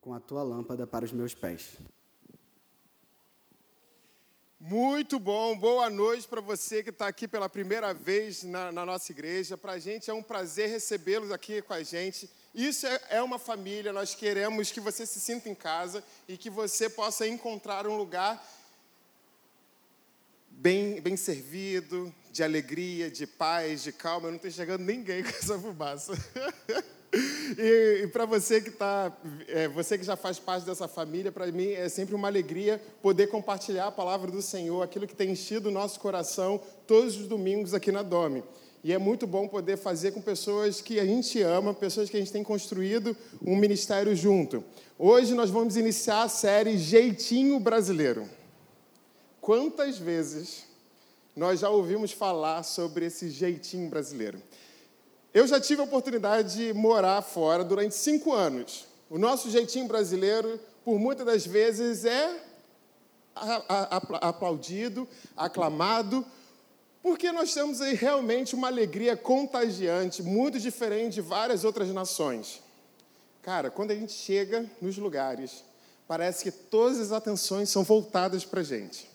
com 0.00 0.14
a 0.14 0.20
tua 0.20 0.42
lâmpada 0.42 0.86
para 0.86 1.04
os 1.04 1.12
meus 1.12 1.34
pés. 1.34 1.76
Muito 4.60 5.20
bom, 5.20 5.56
boa 5.56 5.88
noite 5.88 6.26
para 6.26 6.40
você 6.40 6.82
que 6.82 6.90
está 6.90 7.06
aqui 7.06 7.28
pela 7.28 7.48
primeira 7.48 7.94
vez 7.94 8.42
na, 8.42 8.72
na 8.72 8.84
nossa 8.84 9.12
igreja. 9.12 9.56
Para 9.56 9.72
a 9.72 9.78
gente 9.78 10.10
é 10.10 10.12
um 10.12 10.22
prazer 10.22 10.68
recebê-los 10.68 11.30
aqui 11.30 11.62
com 11.62 11.72
a 11.72 11.82
gente. 11.84 12.28
Isso 12.52 12.84
é, 12.84 13.00
é 13.10 13.22
uma 13.22 13.38
família, 13.38 13.92
nós 13.92 14.16
queremos 14.16 14.72
que 14.72 14.80
você 14.80 15.06
se 15.06 15.20
sinta 15.20 15.48
em 15.48 15.54
casa 15.54 16.02
e 16.26 16.36
que 16.36 16.50
você 16.50 16.90
possa 16.90 17.26
encontrar 17.26 17.86
um 17.86 17.96
lugar 17.96 18.44
bem, 20.50 21.00
bem 21.00 21.16
servido, 21.16 22.12
de 22.32 22.42
alegria, 22.42 23.08
de 23.08 23.28
paz, 23.28 23.84
de 23.84 23.92
calma. 23.92 24.26
Eu 24.26 24.32
não 24.32 24.36
estou 24.36 24.50
enxergando 24.50 24.84
ninguém 24.84 25.22
com 25.24 25.28
essa 25.28 25.56
fumaça. 25.56 26.12
E, 27.12 28.02
e 28.02 28.06
para 28.08 28.26
você 28.26 28.60
que 28.60 28.70
tá, 28.70 29.16
é, 29.46 29.66
você 29.68 29.96
que 29.96 30.04
já 30.04 30.16
faz 30.16 30.38
parte 30.38 30.66
dessa 30.66 30.86
família, 30.86 31.32
para 31.32 31.46
mim 31.46 31.72
é 31.72 31.88
sempre 31.88 32.14
uma 32.14 32.28
alegria 32.28 32.80
poder 33.00 33.28
compartilhar 33.28 33.86
a 33.86 33.92
palavra 33.92 34.30
do 34.30 34.42
Senhor, 34.42 34.82
aquilo 34.82 35.06
que 35.06 35.16
tem 35.16 35.30
enchido 35.30 35.68
o 35.68 35.72
nosso 35.72 35.98
coração 36.00 36.60
todos 36.86 37.16
os 37.16 37.26
domingos 37.26 37.72
aqui 37.72 37.90
na 37.90 38.02
Dome. 38.02 38.44
E 38.84 38.92
é 38.92 38.98
muito 38.98 39.26
bom 39.26 39.48
poder 39.48 39.76
fazer 39.76 40.12
com 40.12 40.20
pessoas 40.20 40.80
que 40.80 41.00
a 41.00 41.04
gente 41.04 41.42
ama, 41.42 41.74
pessoas 41.74 42.08
que 42.08 42.16
a 42.16 42.20
gente 42.20 42.32
tem 42.32 42.44
construído 42.44 43.16
um 43.42 43.56
ministério 43.56 44.14
junto. 44.14 44.62
Hoje 44.98 45.34
nós 45.34 45.50
vamos 45.50 45.76
iniciar 45.76 46.22
a 46.22 46.28
série 46.28 46.78
Jeitinho 46.78 47.58
Brasileiro. 47.58 48.28
Quantas 49.40 49.98
vezes 49.98 50.64
nós 51.34 51.60
já 51.60 51.70
ouvimos 51.70 52.12
falar 52.12 52.62
sobre 52.62 53.06
esse 53.06 53.30
jeitinho 53.30 53.88
brasileiro? 53.88 54.40
Eu 55.32 55.46
já 55.46 55.60
tive 55.60 55.80
a 55.80 55.84
oportunidade 55.84 56.54
de 56.54 56.72
morar 56.72 57.20
fora 57.22 57.62
durante 57.62 57.94
cinco 57.94 58.32
anos. 58.32 58.86
O 59.10 59.18
nosso 59.18 59.50
jeitinho 59.50 59.86
brasileiro, 59.86 60.58
por 60.84 60.98
muitas 60.98 61.26
das 61.26 61.46
vezes, 61.46 62.04
é 62.04 62.42
aplaudido, 64.20 65.06
aclamado, 65.36 66.24
porque 67.02 67.30
nós 67.30 67.52
temos 67.54 67.80
aí 67.80 67.94
realmente 67.94 68.54
uma 68.54 68.68
alegria 68.68 69.16
contagiante, 69.16 70.22
muito 70.22 70.58
diferente 70.58 71.14
de 71.14 71.20
várias 71.20 71.62
outras 71.62 71.88
nações. 71.90 72.60
Cara, 73.42 73.70
quando 73.70 73.92
a 73.92 73.94
gente 73.94 74.12
chega 74.12 74.68
nos 74.80 74.98
lugares, 74.98 75.62
parece 76.06 76.42
que 76.44 76.50
todas 76.50 76.98
as 76.98 77.12
atenções 77.12 77.70
são 77.70 77.84
voltadas 77.84 78.44
para 78.44 78.60
a 78.60 78.64
gente. 78.64 79.08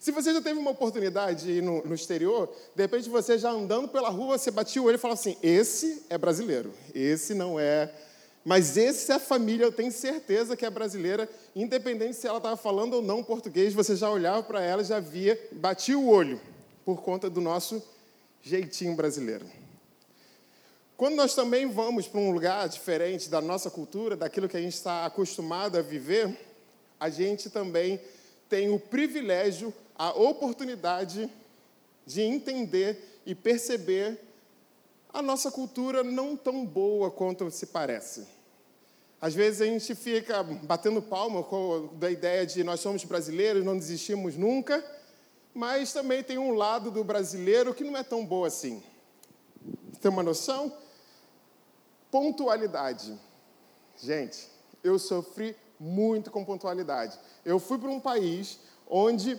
Se 0.00 0.12
você 0.12 0.32
já 0.32 0.40
teve 0.40 0.58
uma 0.58 0.70
oportunidade 0.70 1.44
de 1.44 1.52
ir 1.58 1.62
no, 1.62 1.82
no, 1.84 1.94
exterior, 1.94 2.48
de 2.74 2.82
repente 2.82 3.08
você 3.08 3.36
já 3.36 3.50
andando 3.50 3.88
pela 3.88 4.08
rua, 4.08 4.38
você 4.38 4.50
batia 4.50 4.80
o 4.80 4.84
olho 4.84 4.94
e 4.94 4.98
falava 4.98 5.18
assim: 5.18 5.36
esse 5.42 6.04
é 6.08 6.16
brasileiro, 6.16 6.72
esse 6.94 7.34
não 7.34 7.58
é. 7.58 7.92
Mas 8.44 8.76
esse 8.76 9.10
é 9.10 9.16
a 9.16 9.18
família, 9.18 9.64
eu 9.64 9.72
tenho 9.72 9.92
certeza 9.92 10.56
que 10.56 10.64
é 10.64 10.70
brasileira, 10.70 11.28
independente 11.54 12.14
se 12.14 12.26
ela 12.26 12.38
estava 12.38 12.56
falando 12.56 12.94
ou 12.94 13.02
não 13.02 13.22
português, 13.22 13.74
você 13.74 13.94
já 13.94 14.08
olhava 14.08 14.42
para 14.42 14.62
ela, 14.62 14.82
já 14.82 15.00
via, 15.00 15.38
batia 15.52 15.98
o 15.98 16.08
olho, 16.08 16.40
por 16.84 17.02
conta 17.02 17.28
do 17.28 17.40
nosso 17.40 17.82
jeitinho 18.40 18.94
brasileiro. 18.94 19.44
Quando 20.96 21.16
nós 21.16 21.34
também 21.34 21.68
vamos 21.68 22.08
para 22.08 22.20
um 22.20 22.30
lugar 22.30 22.68
diferente 22.68 23.28
da 23.28 23.40
nossa 23.40 23.70
cultura, 23.70 24.16
daquilo 24.16 24.48
que 24.48 24.56
a 24.56 24.60
gente 24.60 24.74
está 24.74 25.04
acostumado 25.04 25.76
a 25.76 25.82
viver, 25.82 26.34
a 26.98 27.08
gente 27.10 27.50
também 27.50 28.00
tem 28.48 28.70
o 28.70 28.80
privilégio 28.80 29.72
a 29.98 30.10
oportunidade 30.10 31.28
de 32.06 32.22
entender 32.22 33.20
e 33.26 33.34
perceber 33.34 34.18
a 35.12 35.20
nossa 35.20 35.50
cultura 35.50 36.04
não 36.04 36.36
tão 36.36 36.64
boa 36.64 37.10
quanto 37.10 37.50
se 37.50 37.66
parece. 37.66 38.26
Às 39.20 39.34
vezes 39.34 39.60
a 39.60 39.64
gente 39.64 39.94
fica 39.96 40.42
batendo 40.42 41.02
palma 41.02 41.42
com 41.42 41.90
a 42.00 42.10
ideia 42.10 42.46
de 42.46 42.62
nós 42.62 42.78
somos 42.78 43.02
brasileiros, 43.02 43.64
não 43.64 43.76
desistimos 43.76 44.36
nunca, 44.36 44.84
mas 45.52 45.92
também 45.92 46.22
tem 46.22 46.38
um 46.38 46.52
lado 46.52 46.90
do 46.90 47.02
brasileiro 47.02 47.74
que 47.74 47.82
não 47.82 47.96
é 47.96 48.04
tão 48.04 48.24
bom 48.24 48.44
assim. 48.44 48.80
Tem 50.00 50.08
uma 50.08 50.22
noção? 50.22 50.72
Pontualidade. 52.12 53.18
Gente, 54.00 54.48
eu 54.84 54.98
sofri 55.00 55.56
muito 55.80 56.30
com 56.30 56.44
pontualidade. 56.44 57.18
Eu 57.44 57.58
fui 57.58 57.76
para 57.76 57.90
um 57.90 57.98
país 57.98 58.60
onde 58.88 59.38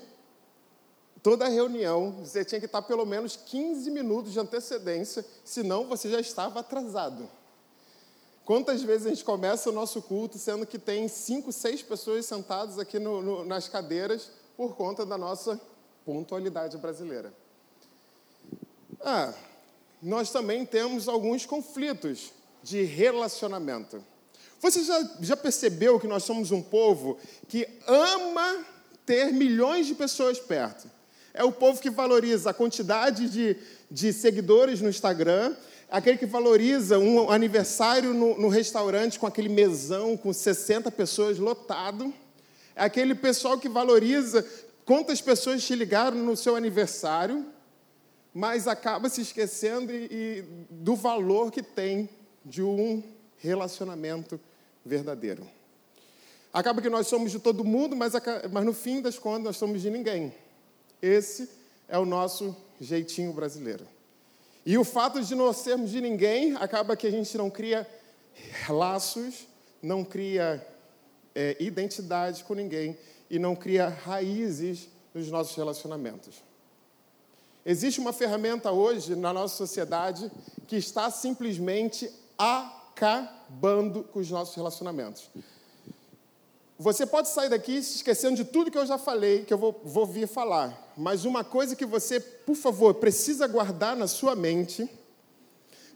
Toda 1.22 1.47
reunião, 1.50 2.12
você 2.24 2.46
tinha 2.46 2.59
que 2.59 2.66
estar 2.66 2.81
pelo 2.81 3.06
menos 3.06 3.35
15 3.35 3.91
minutos 3.91 4.31
de 4.31 4.40
antecedência, 4.40 5.25
senão 5.44 5.85
você 5.85 6.09
já 6.09 6.19
estava 6.19 6.62
atrasado. 6.62 7.30
Quantas 8.46 8.81
vezes 8.81 9.06
a 9.06 9.09
gente 9.09 9.24
começa 9.24 9.69
o 9.69 9.74
nosso 9.74 10.02
culto 10.02 10.38
sendo 10.38 10.66
que 10.66 10.79
tem 10.79 11.08
cinco, 11.08 11.52
seis 11.52 11.84
pessoas 11.84 12.25
sentadas 12.25 12.79
aqui 12.79 12.97
no, 12.97 13.22
no, 13.22 13.46
nas 13.46 13.68
cadeiras 13.68 14.31
por 14.56 14.75
conta 14.75 15.06
da 15.06 15.18
nossa 15.18 15.59
pontualidade 16.06 16.78
brasileira? 16.78 17.34
Ah, 19.02 19.34
nós 20.02 20.31
também 20.31 20.66
temos 20.66 21.08
alguns 21.08 21.46
conflitos 21.46 22.31
de 22.63 22.84
relacionamento. 22.84 24.03
Você 24.62 24.84
já, 24.84 25.09
já 25.22 25.38
percebeu 25.38 26.00
que 26.00 26.08
nós 26.08 26.24
somos 26.24 26.52
um 26.52 26.62
povo 26.62 27.18
que 27.47 27.68
ama 27.88 28.66
ter 29.06 29.31
milhões 29.31 29.85
de 29.85 29.96
pessoas 29.96 30.40
perto? 30.40 30.98
É 31.34 31.44
o 31.44 31.51
povo 31.51 31.81
que 31.81 31.90
valoriza 31.90 32.50
a 32.50 32.53
quantidade 32.53 33.29
de, 33.29 33.56
de 33.90 34.12
seguidores 34.12 34.81
no 34.81 34.90
Instagram, 34.90 35.56
aquele 35.90 36.17
que 36.17 36.25
valoriza 36.25 37.00
um 37.00 37.29
aniversário 37.29 38.13
no, 38.13 38.38
no 38.38 38.47
restaurante 38.47 39.19
com 39.19 39.28
aquele 39.28 39.50
mesão 39.50 40.17
com 40.17 40.31
60 40.34 40.91
pessoas 40.91 41.38
lotado. 41.38 42.13
É 42.75 42.84
aquele 42.84 43.16
pessoal 43.16 43.57
que 43.57 43.69
valoriza 43.69 44.45
quantas 44.85 45.22
pessoas 45.22 45.63
te 45.63 45.75
ligaram 45.75 46.17
no 46.17 46.35
seu 46.35 46.56
aniversário, 46.56 47.46
mas 48.34 48.67
acaba 48.67 49.09
se 49.09 49.22
esquecendo 49.22 49.91
e, 49.91 50.07
e 50.11 50.46
do 50.69 50.96
valor 50.96 51.51
que 51.51 51.61
tem 51.61 52.09
de 52.46 52.63
um 52.63 53.03
relacionamento 53.38 54.40
verdadeiro. 54.85 55.47
Acaba 56.51 56.81
que 56.81 56.90
nós 56.90 57.07
somos 57.07 57.31
de 57.31 57.40
todo 57.40 57.63
mundo, 57.63 57.96
mas, 57.96 58.13
mas 58.51 58.66
no 58.66 58.73
fim 58.73 59.01
das 59.01 59.19
contas 59.19 59.44
nós 59.44 59.57
somos 59.57 59.81
de 59.81 59.90
ninguém. 59.90 60.34
Esse 61.01 61.49
é 61.87 61.97
o 61.97 62.05
nosso 62.05 62.55
jeitinho 62.79 63.33
brasileiro. 63.33 63.87
E 64.65 64.77
o 64.77 64.83
fato 64.83 65.21
de 65.21 65.33
não 65.35 65.51
sermos 65.53 65.89
de 65.89 66.01
ninguém 66.01 66.55
acaba 66.55 66.95
que 66.95 67.07
a 67.07 67.11
gente 67.11 67.37
não 67.37 67.49
cria 67.49 67.87
laços, 68.67 69.47
não 69.81 70.03
cria 70.03 70.65
é, 71.33 71.55
identidade 71.59 72.43
com 72.43 72.53
ninguém 72.53 72.97
e 73.29 73.39
não 73.39 73.55
cria 73.55 73.87
raízes 73.87 74.89
nos 75.13 75.29
nossos 75.29 75.55
relacionamentos. 75.55 76.43
Existe 77.66 77.99
uma 77.99 78.13
ferramenta 78.13 78.71
hoje 78.71 79.16
na 79.16 79.33
nossa 79.33 79.55
sociedade 79.55 80.31
que 80.67 80.75
está 80.75 81.09
simplesmente 81.11 82.11
acabando 82.37 84.03
com 84.03 84.19
os 84.19 84.29
nossos 84.29 84.55
relacionamentos. 84.55 85.29
Você 86.81 87.06
pode 87.06 87.28
sair 87.28 87.50
daqui 87.50 87.84
se 87.84 87.97
esquecendo 87.97 88.38
de 88.38 88.45
tudo 88.45 88.72
que 88.72 88.78
eu 88.78 88.85
já 88.85 88.97
falei, 88.97 89.44
que 89.44 89.53
eu 89.53 89.57
vou, 89.57 89.81
vou 89.84 90.06
vir 90.06 90.25
falar. 90.29 90.94
Mas 90.95 91.25
uma 91.25 91.44
coisa 91.44 91.75
que 91.75 91.85
você, 91.85 92.22
por 92.22 92.56
favor, 92.56 92.94
precisa 92.94 93.45
guardar 93.47 93.97
na 93.97 94.07
sua 94.07 94.34
mente, 94.34 94.90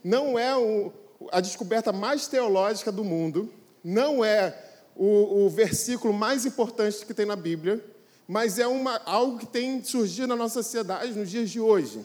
não 0.04 0.38
é 0.38 0.54
o, 0.54 0.92
a 1.32 1.40
descoberta 1.40 1.90
mais 1.90 2.28
teológica 2.28 2.92
do 2.92 3.02
mundo, 3.02 3.50
não 3.82 4.22
é 4.22 4.54
o, 4.94 5.46
o, 5.46 5.48
versículo 5.48 6.12
mais 6.12 6.44
importante 6.44 7.06
que 7.06 7.14
tem 7.14 7.24
na 7.24 7.34
Bíblia, 7.34 7.82
mas 8.28 8.58
é 8.58 8.66
uma, 8.66 9.00
algo 9.06 9.38
que 9.38 9.46
tem 9.46 9.82
surgido 9.82 10.28
na 10.28 10.36
nossa 10.36 10.62
sociedade 10.62 11.18
nos 11.18 11.30
dias 11.30 11.48
de 11.48 11.60
hoje. 11.60 12.04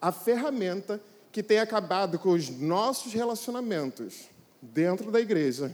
A 0.00 0.10
ferramenta 0.10 1.00
que 1.30 1.44
tem 1.44 1.60
acabado 1.60 2.18
com 2.18 2.30
os 2.30 2.48
nossos 2.48 3.12
relacionamentos 3.12 4.24
dentro 4.60 5.12
da 5.12 5.20
igreja 5.20 5.72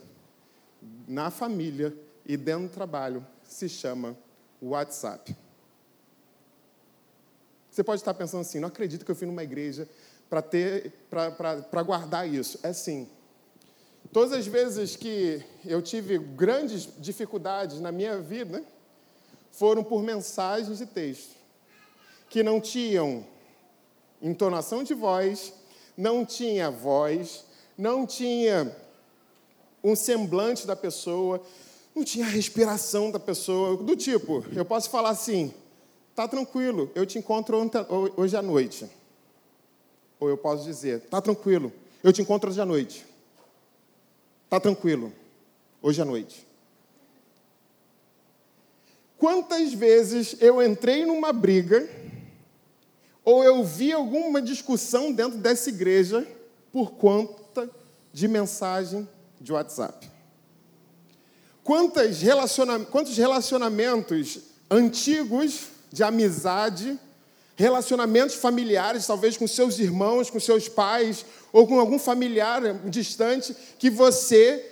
na 1.06 1.30
família 1.30 1.96
e 2.26 2.36
dentro 2.36 2.68
do 2.68 2.72
trabalho 2.72 3.26
se 3.42 3.68
chama 3.68 4.16
WhatsApp. 4.60 5.36
Você 7.70 7.84
pode 7.84 8.00
estar 8.00 8.14
pensando 8.14 8.40
assim, 8.40 8.58
não 8.58 8.68
acredito 8.68 9.04
que 9.04 9.10
eu 9.10 9.14
fui 9.14 9.26
numa 9.26 9.42
igreja 9.42 9.88
para 10.28 10.42
ter 10.42 10.92
para 11.08 11.82
guardar 11.82 12.28
isso. 12.28 12.58
É 12.62 12.72
sim. 12.72 13.08
Todas 14.12 14.32
as 14.32 14.46
vezes 14.46 14.96
que 14.96 15.44
eu 15.64 15.82
tive 15.82 16.18
grandes 16.18 16.88
dificuldades 16.98 17.80
na 17.80 17.92
minha 17.92 18.20
vida 18.20 18.64
foram 19.52 19.84
por 19.84 20.02
mensagens 20.02 20.78
de 20.78 20.86
texto 20.86 21.36
que 22.28 22.42
não 22.42 22.60
tinham 22.60 23.24
entonação 24.20 24.82
de 24.82 24.92
voz, 24.94 25.52
não 25.96 26.24
tinha 26.24 26.70
voz, 26.70 27.44
não 27.76 28.06
tinha 28.06 28.74
um 29.82 29.94
semblante 29.94 30.66
da 30.66 30.76
pessoa, 30.76 31.42
não 31.94 32.04
tinha 32.04 32.26
a 32.26 32.28
respiração 32.28 33.10
da 33.10 33.18
pessoa, 33.18 33.76
do 33.76 33.96
tipo, 33.96 34.44
eu 34.54 34.64
posso 34.64 34.90
falar 34.90 35.10
assim, 35.10 35.52
tá 36.14 36.28
tranquilo, 36.28 36.90
eu 36.94 37.06
te 37.06 37.18
encontro 37.18 37.70
hoje 38.16 38.36
à 38.36 38.42
noite. 38.42 38.88
Ou 40.20 40.28
eu 40.28 40.36
posso 40.36 40.64
dizer, 40.64 41.00
tá 41.02 41.20
tranquilo, 41.20 41.72
eu 42.02 42.12
te 42.12 42.22
encontro 42.22 42.50
hoje 42.50 42.60
à 42.60 42.66
noite. 42.66 43.06
Tá 44.48 44.58
tranquilo. 44.58 45.12
hoje 45.82 46.00
à 46.00 46.04
noite. 46.04 46.46
Quantas 49.18 49.72
vezes 49.74 50.36
eu 50.40 50.62
entrei 50.62 51.04
numa 51.04 51.32
briga 51.32 51.88
ou 53.24 53.44
eu 53.44 53.62
vi 53.64 53.92
alguma 53.92 54.40
discussão 54.40 55.12
dentro 55.12 55.38
dessa 55.38 55.68
igreja 55.68 56.26
por 56.72 56.92
conta 56.92 57.68
de 58.12 58.26
mensagem 58.26 59.08
de 59.40 59.52
WhatsApp? 59.52 60.10
Quantos 61.62 62.20
relacionamentos 63.16 64.40
antigos 64.70 65.68
de 65.92 66.02
amizade, 66.02 66.98
relacionamentos 67.56 68.36
familiares, 68.36 69.06
talvez 69.06 69.36
com 69.36 69.46
seus 69.46 69.78
irmãos, 69.78 70.30
com 70.30 70.38
seus 70.38 70.68
pais, 70.68 71.26
ou 71.52 71.66
com 71.66 71.78
algum 71.80 71.98
familiar 71.98 72.62
distante, 72.88 73.54
que 73.78 73.90
você 73.90 74.64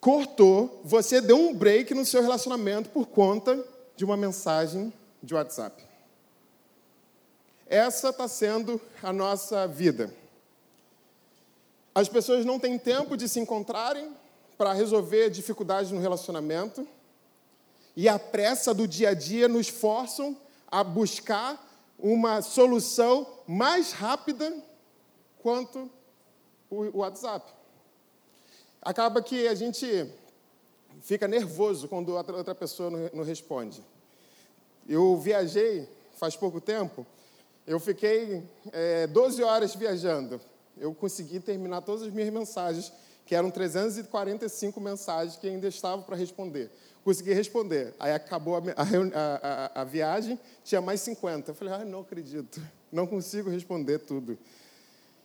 cortou, 0.00 0.80
você 0.84 1.20
deu 1.20 1.38
um 1.38 1.54
break 1.54 1.94
no 1.94 2.04
seu 2.04 2.22
relacionamento 2.22 2.90
por 2.90 3.06
conta 3.06 3.64
de 3.96 4.04
uma 4.04 4.16
mensagem 4.16 4.92
de 5.22 5.34
WhatsApp. 5.34 5.84
Essa 7.66 8.10
está 8.10 8.26
sendo 8.26 8.80
a 9.02 9.12
nossa 9.12 9.66
vida. 9.66 10.12
As 11.98 12.08
pessoas 12.08 12.44
não 12.44 12.60
têm 12.60 12.78
tempo 12.78 13.16
de 13.16 13.28
se 13.28 13.40
encontrarem 13.40 14.14
para 14.56 14.72
resolver 14.72 15.30
dificuldades 15.30 15.90
no 15.90 16.00
relacionamento, 16.00 16.86
e 17.96 18.08
a 18.08 18.20
pressa 18.20 18.72
do 18.72 18.86
dia 18.86 19.08
a 19.08 19.14
dia 19.14 19.48
nos 19.48 19.66
forçam 19.66 20.36
a 20.68 20.84
buscar 20.84 21.60
uma 21.98 22.40
solução 22.40 23.26
mais 23.48 23.90
rápida 23.90 24.56
quanto 25.42 25.90
o 26.70 26.98
WhatsApp 26.98 27.52
acaba 28.80 29.20
que 29.20 29.48
a 29.48 29.54
gente 29.56 30.08
fica 31.00 31.26
nervoso 31.26 31.88
quando 31.88 32.14
outra 32.14 32.54
pessoa 32.54 32.90
não 33.12 33.24
responde. 33.24 33.82
Eu 34.88 35.16
viajei 35.16 35.88
faz 36.14 36.36
pouco 36.36 36.60
tempo, 36.60 37.04
eu 37.66 37.80
fiquei 37.80 38.40
é, 38.70 39.08
12 39.08 39.42
horas 39.42 39.74
viajando. 39.74 40.40
Eu 40.80 40.94
consegui 40.94 41.40
terminar 41.40 41.82
todas 41.82 42.02
as 42.02 42.12
minhas 42.12 42.32
mensagens, 42.32 42.92
que 43.26 43.34
eram 43.34 43.50
345 43.50 44.80
mensagens 44.80 45.36
que 45.36 45.48
ainda 45.48 45.68
estavam 45.68 46.02
para 46.02 46.16
responder. 46.16 46.70
Consegui 47.04 47.32
responder. 47.32 47.94
Aí 47.98 48.12
acabou 48.12 48.56
a, 48.56 48.60
a, 48.76 49.76
a, 49.76 49.82
a, 49.82 49.84
viagem, 49.84 50.38
tinha 50.64 50.80
mais 50.80 51.00
50. 51.02 51.50
Eu 51.50 51.54
falei, 51.54 51.74
ah, 51.74 51.84
não 51.84 52.00
acredito, 52.00 52.60
não 52.90 53.06
consigo 53.06 53.50
responder 53.50 53.98
tudo. 53.98 54.38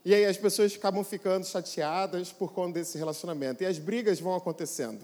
E 0.05 0.13
aí 0.13 0.25
as 0.25 0.37
pessoas 0.37 0.75
acabam 0.75 1.03
ficando 1.03 1.45
chateadas 1.45 2.31
por 2.31 2.51
conta 2.51 2.79
desse 2.79 2.97
relacionamento. 2.97 3.63
E 3.63 3.65
as 3.65 3.79
brigas 3.79 4.19
vão 4.19 4.35
acontecendo. 4.35 5.01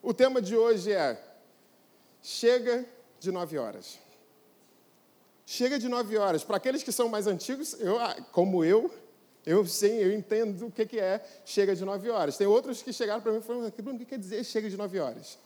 O 0.00 0.14
tema 0.14 0.40
de 0.40 0.56
hoje 0.56 0.92
é: 0.92 1.20
chega 2.22 2.84
de 3.18 3.32
nove 3.32 3.58
horas. 3.58 3.98
Chega 5.44 5.78
de 5.78 5.88
nove 5.88 6.16
horas. 6.16 6.44
Para 6.44 6.56
aqueles 6.56 6.82
que 6.82 6.92
são 6.92 7.08
mais 7.08 7.26
antigos, 7.26 7.74
eu, 7.80 7.98
ah, 7.98 8.16
como 8.32 8.64
eu, 8.64 8.92
eu 9.46 9.64
sei, 9.64 10.02
eu 10.02 10.12
entendo 10.12 10.66
o 10.66 10.70
que 10.72 10.98
é 10.98 11.24
chega 11.44 11.76
de 11.76 11.84
nove 11.84 12.10
horas. 12.10 12.36
Tem 12.36 12.48
outros 12.48 12.82
que 12.82 12.92
chegaram 12.92 13.22
para 13.22 13.30
mim 13.30 13.38
e 13.38 13.42
falaram: 13.42 13.70
Bruno, 13.70 13.94
o 13.94 13.98
que 14.00 14.04
quer 14.04 14.18
dizer 14.18 14.42
chega 14.42 14.68
de 14.68 14.76
nove 14.76 14.98
horas? 14.98 15.38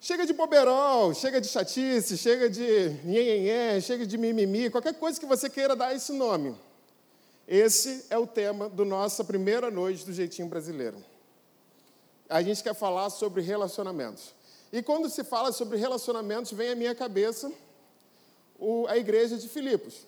Chega 0.00 0.24
de 0.24 0.32
boberol, 0.32 1.12
chega 1.12 1.38
de 1.38 1.46
chatice, 1.46 2.16
chega 2.16 2.48
de 2.48 2.88
nhenhenhé, 3.04 3.80
chega 3.82 4.06
de 4.06 4.16
mimimi, 4.16 4.70
qualquer 4.70 4.94
coisa 4.94 5.20
que 5.20 5.26
você 5.26 5.50
queira 5.50 5.76
dar 5.76 5.94
esse 5.94 6.12
nome. 6.12 6.56
Esse 7.46 8.06
é 8.08 8.16
o 8.16 8.26
tema 8.26 8.70
da 8.70 8.84
nossa 8.84 9.22
primeira 9.22 9.70
noite 9.70 10.06
do 10.06 10.12
Jeitinho 10.12 10.48
Brasileiro. 10.48 10.96
A 12.30 12.42
gente 12.42 12.62
quer 12.62 12.74
falar 12.74 13.10
sobre 13.10 13.42
relacionamentos. 13.42 14.34
E 14.72 14.82
quando 14.82 15.10
se 15.10 15.22
fala 15.22 15.52
sobre 15.52 15.76
relacionamentos, 15.76 16.50
vem 16.52 16.70
à 16.70 16.74
minha 16.74 16.94
cabeça 16.94 17.52
a 18.88 18.96
igreja 18.96 19.36
de 19.36 19.48
Filipos. 19.48 20.06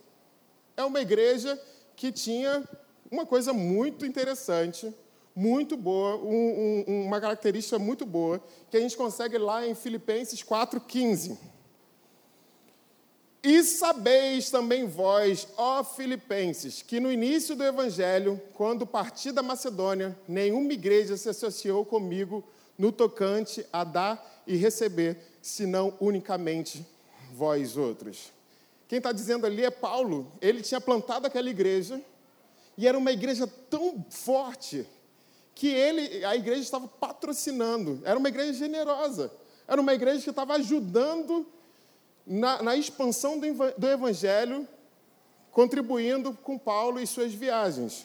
É 0.75 0.85
uma 0.85 1.01
igreja 1.01 1.61
que 1.95 2.11
tinha 2.11 2.67
uma 3.15 3.25
coisa 3.25 3.53
muito 3.53 4.05
interessante, 4.05 4.93
muito 5.35 5.77
boa, 5.77 6.17
um, 6.17 6.85
um, 6.87 7.07
uma 7.07 7.21
característica 7.21 7.79
muito 7.79 8.05
boa, 8.05 8.43
que 8.71 8.77
a 8.77 8.81
gente 8.81 8.97
consegue 8.97 9.39
lá 9.39 9.67
em 9.67 9.75
Filipenses 9.75 10.43
4,15. 10.43 11.39
E 13.43 13.63
sabeis 13.63 14.51
também 14.51 14.87
vós, 14.87 15.47
ó 15.57 15.85
Filipenses, 15.85 16.83
que 16.83 16.99
no 16.99 17.13
início 17.13 17.55
do 17.55 17.63
Evangelho, 17.63 18.41
quando 18.55 18.87
parti 18.87 19.31
da 19.31 19.43
Macedônia, 19.43 20.19
nenhuma 20.27 20.73
igreja 20.73 21.17
se 21.17 21.29
associou 21.29 21.85
comigo 21.85 22.43
no 22.77 22.91
tocante 22.91 23.65
a 23.73 23.85
dar 23.85 24.43
e 24.47 24.57
receber, 24.57 25.19
senão 25.41 25.95
unicamente 26.01 26.85
vós 27.33 27.77
outros. 27.77 28.33
Quem 28.89 28.99
está 28.99 29.13
dizendo 29.13 29.47
ali 29.47 29.65
é 29.65 29.71
Paulo. 29.71 30.33
Ele 30.41 30.63
tinha 30.63 30.81
plantado 30.81 31.27
aquela 31.27 31.49
igreja 31.49 32.01
e 32.77 32.89
era 32.89 32.99
uma 32.99 33.13
igreja 33.13 33.47
tão 33.47 34.05
forte 34.11 34.87
que 35.55 35.69
ele, 35.69 36.25
a 36.25 36.35
igreja 36.35 36.63
estava 36.63 36.89
patrocinando. 36.89 38.01
Era 38.05 38.19
uma 38.19 38.29
igreja 38.29 38.53
generosa. 38.53 39.31
Era 39.67 39.81
uma 39.81 39.95
igreja 39.95 40.23
que 40.23 40.31
estava 40.31 40.55
ajudando 40.55 41.47
na, 42.27 42.63
na 42.63 42.77
expansão 42.77 43.39
do, 43.39 43.47
do 43.79 43.89
Evangelho, 43.89 44.67
contribuindo 45.53 46.35
com 46.35 46.59
Paulo 46.59 47.01
e 47.01 47.07
suas 47.07 47.33
viagens. 47.33 48.05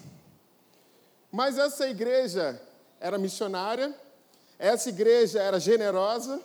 Mas 1.32 1.58
essa 1.58 1.88
igreja 1.88 2.62
era 3.00 3.18
missionária, 3.18 3.94
essa 4.58 4.90
igreja 4.90 5.42
era 5.42 5.60
generosa, 5.60 6.42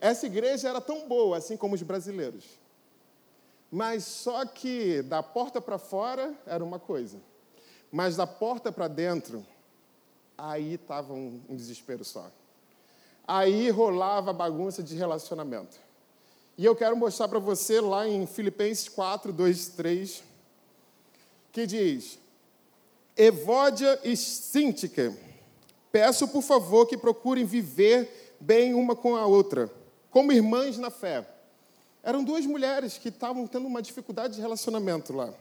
essa 0.00 0.26
igreja 0.26 0.68
era 0.68 0.80
tão 0.80 1.08
boa, 1.08 1.36
assim 1.36 1.56
como 1.56 1.74
os 1.74 1.82
brasileiros. 1.82 2.44
Mas 3.70 4.04
só 4.04 4.46
que 4.46 5.02
da 5.02 5.22
porta 5.22 5.60
para 5.60 5.78
fora 5.78 6.32
era 6.46 6.64
uma 6.64 6.78
coisa, 6.78 7.18
mas 7.90 8.16
da 8.16 8.26
porta 8.26 8.70
para 8.70 8.88
dentro, 8.88 9.44
aí 10.36 10.74
estava 10.74 11.12
um, 11.12 11.40
um 11.48 11.56
desespero 11.56 12.04
só. 12.04 12.30
Aí 13.26 13.70
rolava 13.70 14.32
bagunça 14.32 14.82
de 14.82 14.94
relacionamento. 14.94 15.76
E 16.56 16.64
eu 16.64 16.74
quero 16.74 16.96
mostrar 16.96 17.28
para 17.28 17.38
você 17.38 17.80
lá 17.80 18.08
em 18.08 18.26
Filipenses 18.26 18.88
4, 18.88 19.32
2, 19.32 19.68
3, 19.68 20.24
que 21.52 21.66
diz: 21.66 22.18
Evódia 23.16 23.98
e 24.02 24.16
Síntica, 24.16 25.16
peço 25.92 26.26
por 26.28 26.42
favor 26.42 26.86
que 26.86 26.96
procurem 26.96 27.44
viver 27.44 28.36
bem 28.40 28.74
uma 28.74 28.96
com 28.96 29.16
a 29.16 29.26
outra, 29.26 29.70
como 30.10 30.32
irmãs 30.32 30.78
na 30.78 30.90
fé. 30.90 31.26
Eram 32.02 32.24
duas 32.24 32.46
mulheres 32.46 32.96
que 32.96 33.08
estavam 33.08 33.46
tendo 33.46 33.66
uma 33.66 33.82
dificuldade 33.82 34.36
de 34.36 34.40
relacionamento 34.40 35.12
lá. 35.12 35.32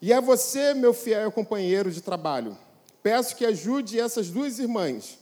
E 0.00 0.12
a 0.12 0.20
você, 0.20 0.74
meu 0.74 0.92
fiel 0.92 1.32
companheiro 1.32 1.90
de 1.90 2.00
trabalho, 2.00 2.56
peço 3.02 3.36
que 3.36 3.44
ajude 3.44 3.98
essas 3.98 4.28
duas 4.30 4.58
irmãs, 4.58 5.18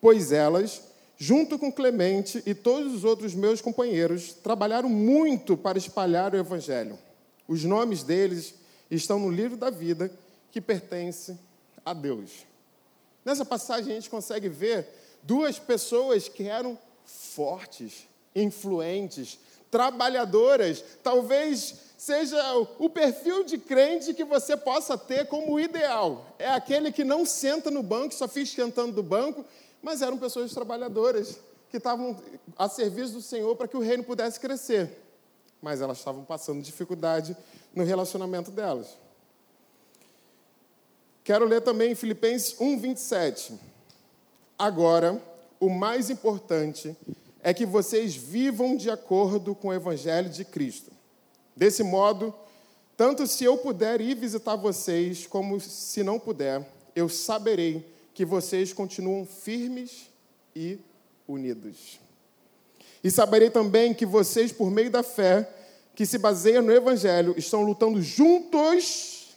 pois 0.00 0.32
elas 0.32 0.82
junto 1.22 1.56
com 1.56 1.70
Clemente 1.70 2.42
e 2.44 2.52
todos 2.52 2.92
os 2.92 3.04
outros 3.04 3.32
meus 3.32 3.60
companheiros, 3.60 4.32
trabalharam 4.32 4.88
muito 4.88 5.56
para 5.56 5.78
espalhar 5.78 6.34
o 6.34 6.36
Evangelho. 6.36 6.98
Os 7.46 7.62
nomes 7.62 8.02
deles 8.02 8.54
estão 8.90 9.20
no 9.20 9.30
livro 9.30 9.56
da 9.56 9.70
vida 9.70 10.10
que 10.50 10.60
pertence 10.60 11.38
a 11.84 11.94
Deus. 11.94 12.44
Nessa 13.24 13.44
passagem 13.44 13.92
a 13.92 13.94
gente 13.94 14.10
consegue 14.10 14.48
ver 14.48 14.84
duas 15.22 15.60
pessoas 15.60 16.28
que 16.28 16.48
eram 16.48 16.76
fortes, 17.06 18.08
influentes, 18.34 19.38
trabalhadoras, 19.72 20.84
talvez 21.02 21.74
seja 21.98 22.40
o 22.78 22.88
perfil 22.88 23.42
de 23.42 23.58
crente 23.58 24.14
que 24.14 24.24
você 24.24 24.56
possa 24.56 24.96
ter 24.96 25.26
como 25.26 25.58
ideal. 25.58 26.26
É 26.38 26.48
aquele 26.48 26.92
que 26.92 27.02
não 27.02 27.26
senta 27.26 27.72
no 27.72 27.82
banco, 27.82 28.14
só 28.14 28.28
fica 28.28 28.42
esquentando 28.42 28.92
do 28.92 29.02
banco 29.02 29.44
mas 29.82 30.00
eram 30.00 30.16
pessoas 30.16 30.54
trabalhadoras 30.54 31.40
que 31.68 31.76
estavam 31.76 32.16
a 32.56 32.68
serviço 32.68 33.14
do 33.14 33.22
Senhor 33.22 33.56
para 33.56 33.66
que 33.66 33.76
o 33.76 33.80
reino 33.80 34.04
pudesse 34.04 34.38
crescer. 34.38 35.02
Mas 35.60 35.80
elas 35.80 35.98
estavam 35.98 36.24
passando 36.24 36.62
dificuldade 36.62 37.36
no 37.74 37.82
relacionamento 37.82 38.50
delas. 38.50 38.96
Quero 41.24 41.44
ler 41.46 41.60
também 41.62 41.94
Filipenses 41.94 42.56
1, 42.60 42.78
27. 42.78 43.58
Agora, 44.58 45.20
o 45.58 45.68
mais 45.68 46.10
importante 46.10 46.96
é 47.42 47.52
que 47.52 47.66
vocês 47.66 48.14
vivam 48.14 48.76
de 48.76 48.88
acordo 48.88 49.54
com 49.54 49.68
o 49.68 49.74
Evangelho 49.74 50.30
de 50.30 50.44
Cristo. 50.44 50.92
Desse 51.56 51.82
modo, 51.82 52.32
tanto 52.96 53.26
se 53.26 53.44
eu 53.44 53.58
puder 53.58 54.00
ir 54.00 54.14
visitar 54.14 54.54
vocês, 54.54 55.26
como 55.26 55.60
se 55.60 56.04
não 56.04 56.20
puder, 56.20 56.64
eu 56.94 57.08
saberei 57.08 57.84
que 58.14 58.24
vocês 58.24 58.72
continuam 58.72 59.26
firmes 59.26 60.08
e 60.54 60.78
unidos. 61.26 61.98
E 63.02 63.10
saberei 63.10 63.50
também 63.50 63.92
que 63.92 64.06
vocês, 64.06 64.52
por 64.52 64.70
meio 64.70 64.90
da 64.90 65.02
fé, 65.02 65.48
que 65.96 66.06
se 66.06 66.18
baseia 66.18 66.62
no 66.62 66.72
Evangelho, 66.72 67.34
estão 67.36 67.62
lutando 67.62 68.00
juntos 68.00 69.36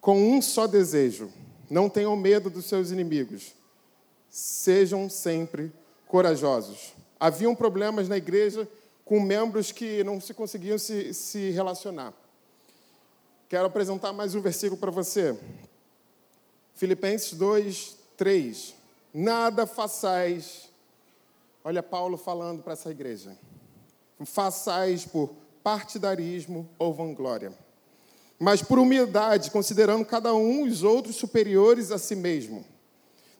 com 0.00 0.16
um 0.16 0.40
só 0.40 0.66
desejo. 0.66 1.30
Não 1.68 1.90
tenham 1.90 2.16
medo 2.16 2.48
dos 2.48 2.64
seus 2.64 2.90
inimigos. 2.90 3.54
sejam 4.30 5.08
sempre 5.08 5.72
corajosos. 6.06 6.94
Haviam 7.18 7.54
problemas 7.54 8.08
na 8.08 8.16
igreja 8.16 8.68
com 9.04 9.20
membros 9.20 9.70
que 9.70 10.02
não 10.04 10.20
se 10.20 10.34
conseguiam 10.34 10.78
se, 10.78 11.12
se 11.14 11.50
relacionar. 11.50 12.12
Quero 13.48 13.66
apresentar 13.66 14.12
mais 14.12 14.34
um 14.34 14.40
versículo 14.40 14.80
para 14.80 14.90
você. 14.90 15.38
Filipenses 16.74 17.32
2, 17.34 17.96
3. 18.16 18.74
Nada 19.14 19.66
façais. 19.66 20.68
Olha 21.64 21.82
Paulo 21.82 22.16
falando 22.16 22.62
para 22.62 22.72
essa 22.72 22.90
igreja. 22.90 23.36
Façais 24.24 25.04
por 25.04 25.30
partidarismo 25.62 26.68
ou 26.78 26.94
vanglória, 26.94 27.52
mas 28.38 28.62
por 28.62 28.78
humildade, 28.78 29.50
considerando 29.50 30.04
cada 30.04 30.32
um 30.32 30.62
os 30.62 30.82
outros 30.82 31.16
superiores 31.16 31.90
a 31.90 31.98
si 31.98 32.14
mesmo. 32.14 32.64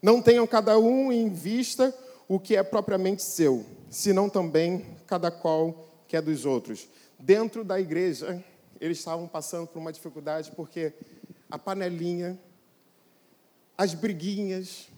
Não 0.03 0.21
tenham 0.21 0.47
cada 0.47 0.79
um 0.79 1.13
em 1.13 1.29
vista 1.29 1.95
o 2.29 2.41
que 2.41 2.57
é 2.57 2.63
propriamente 2.63 3.23
seu, 3.23 3.65
senão 3.91 4.29
também 4.29 4.85
cada 5.07 5.31
qual 5.31 5.87
que 6.09 6.17
é 6.17 6.23
dos 6.23 6.45
outros. 6.45 6.89
Dentro 7.19 7.65
da 7.65 7.81
igreja, 7.81 8.45
eles 8.81 8.99
estavam 8.99 9.27
passando 9.27 9.67
por 9.67 9.79
uma 9.79 9.93
dificuldade 9.93 10.53
porque 10.53 10.93
a 11.51 11.59
panelinha, 11.59 12.39
as 13.77 13.95
briguinhas, 13.95 14.89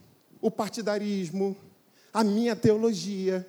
o 0.41 0.51
partidarismo, 0.51 1.57
a 2.13 2.25
minha 2.25 2.57
teologia, 2.57 3.47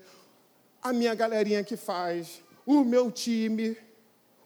a 0.82 0.94
minha 0.94 1.14
galerinha 1.16 1.64
que 1.64 1.78
faz, 1.78 2.42
o 2.66 2.84
meu 2.84 3.12
time, 3.12 3.78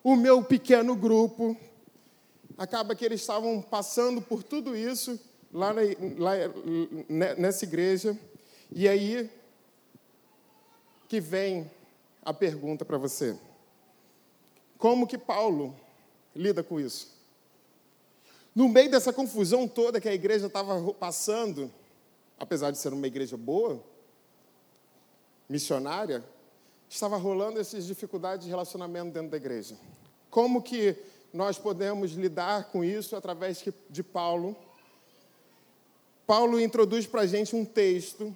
o 0.04 0.16
meu 0.16 0.44
pequeno 0.44 0.96
grupo. 0.96 1.58
Acaba 2.58 2.96
que 2.96 3.04
eles 3.04 3.22
estavam 3.22 3.62
passando 3.62 4.22
por 4.22 4.44
tudo 4.44 4.76
isso 4.76 5.20
lá, 5.52 5.74
na, 5.74 5.82
lá 6.18 6.34
nessa 7.38 7.66
igreja. 7.66 8.18
E 8.76 8.88
aí 8.88 9.30
que 11.08 11.22
vem 11.22 11.70
a 12.24 12.34
pergunta 12.34 12.84
para 12.84 12.98
você. 12.98 13.38
Como 14.80 15.06
que 15.06 15.16
Paulo 15.16 15.76
lida 16.36 16.64
com 16.64 16.80
isso? 16.80 17.14
No 18.56 18.68
meio 18.68 18.90
dessa 18.90 19.14
confusão 19.14 19.68
toda 19.68 20.02
que 20.02 20.10
a 20.10 20.14
igreja 20.14 20.48
estava 20.48 20.92
passando, 20.94 21.72
apesar 22.40 22.72
de 22.72 22.80
ser 22.80 22.94
uma 22.94 23.06
igreja 23.06 23.38
boa, 23.38 23.80
missionária, 25.48 26.24
estava 26.90 27.16
rolando 27.16 27.60
essas 27.60 27.86
dificuldades 27.86 28.46
de 28.46 28.50
relacionamento 28.50 29.14
dentro 29.14 29.30
da 29.30 29.38
igreja. 29.38 29.76
Como 30.32 30.64
que 30.64 30.96
nós 31.32 31.60
podemos 31.60 32.14
lidar 32.14 32.72
com 32.72 32.84
isso 32.84 33.16
através 33.16 33.64
de 33.88 34.02
Paulo? 34.02 34.56
Paulo 36.26 36.60
introduz 36.60 37.06
para 37.06 37.22
a 37.22 37.28
gente 37.28 37.56
um 37.56 37.64
texto 37.64 38.36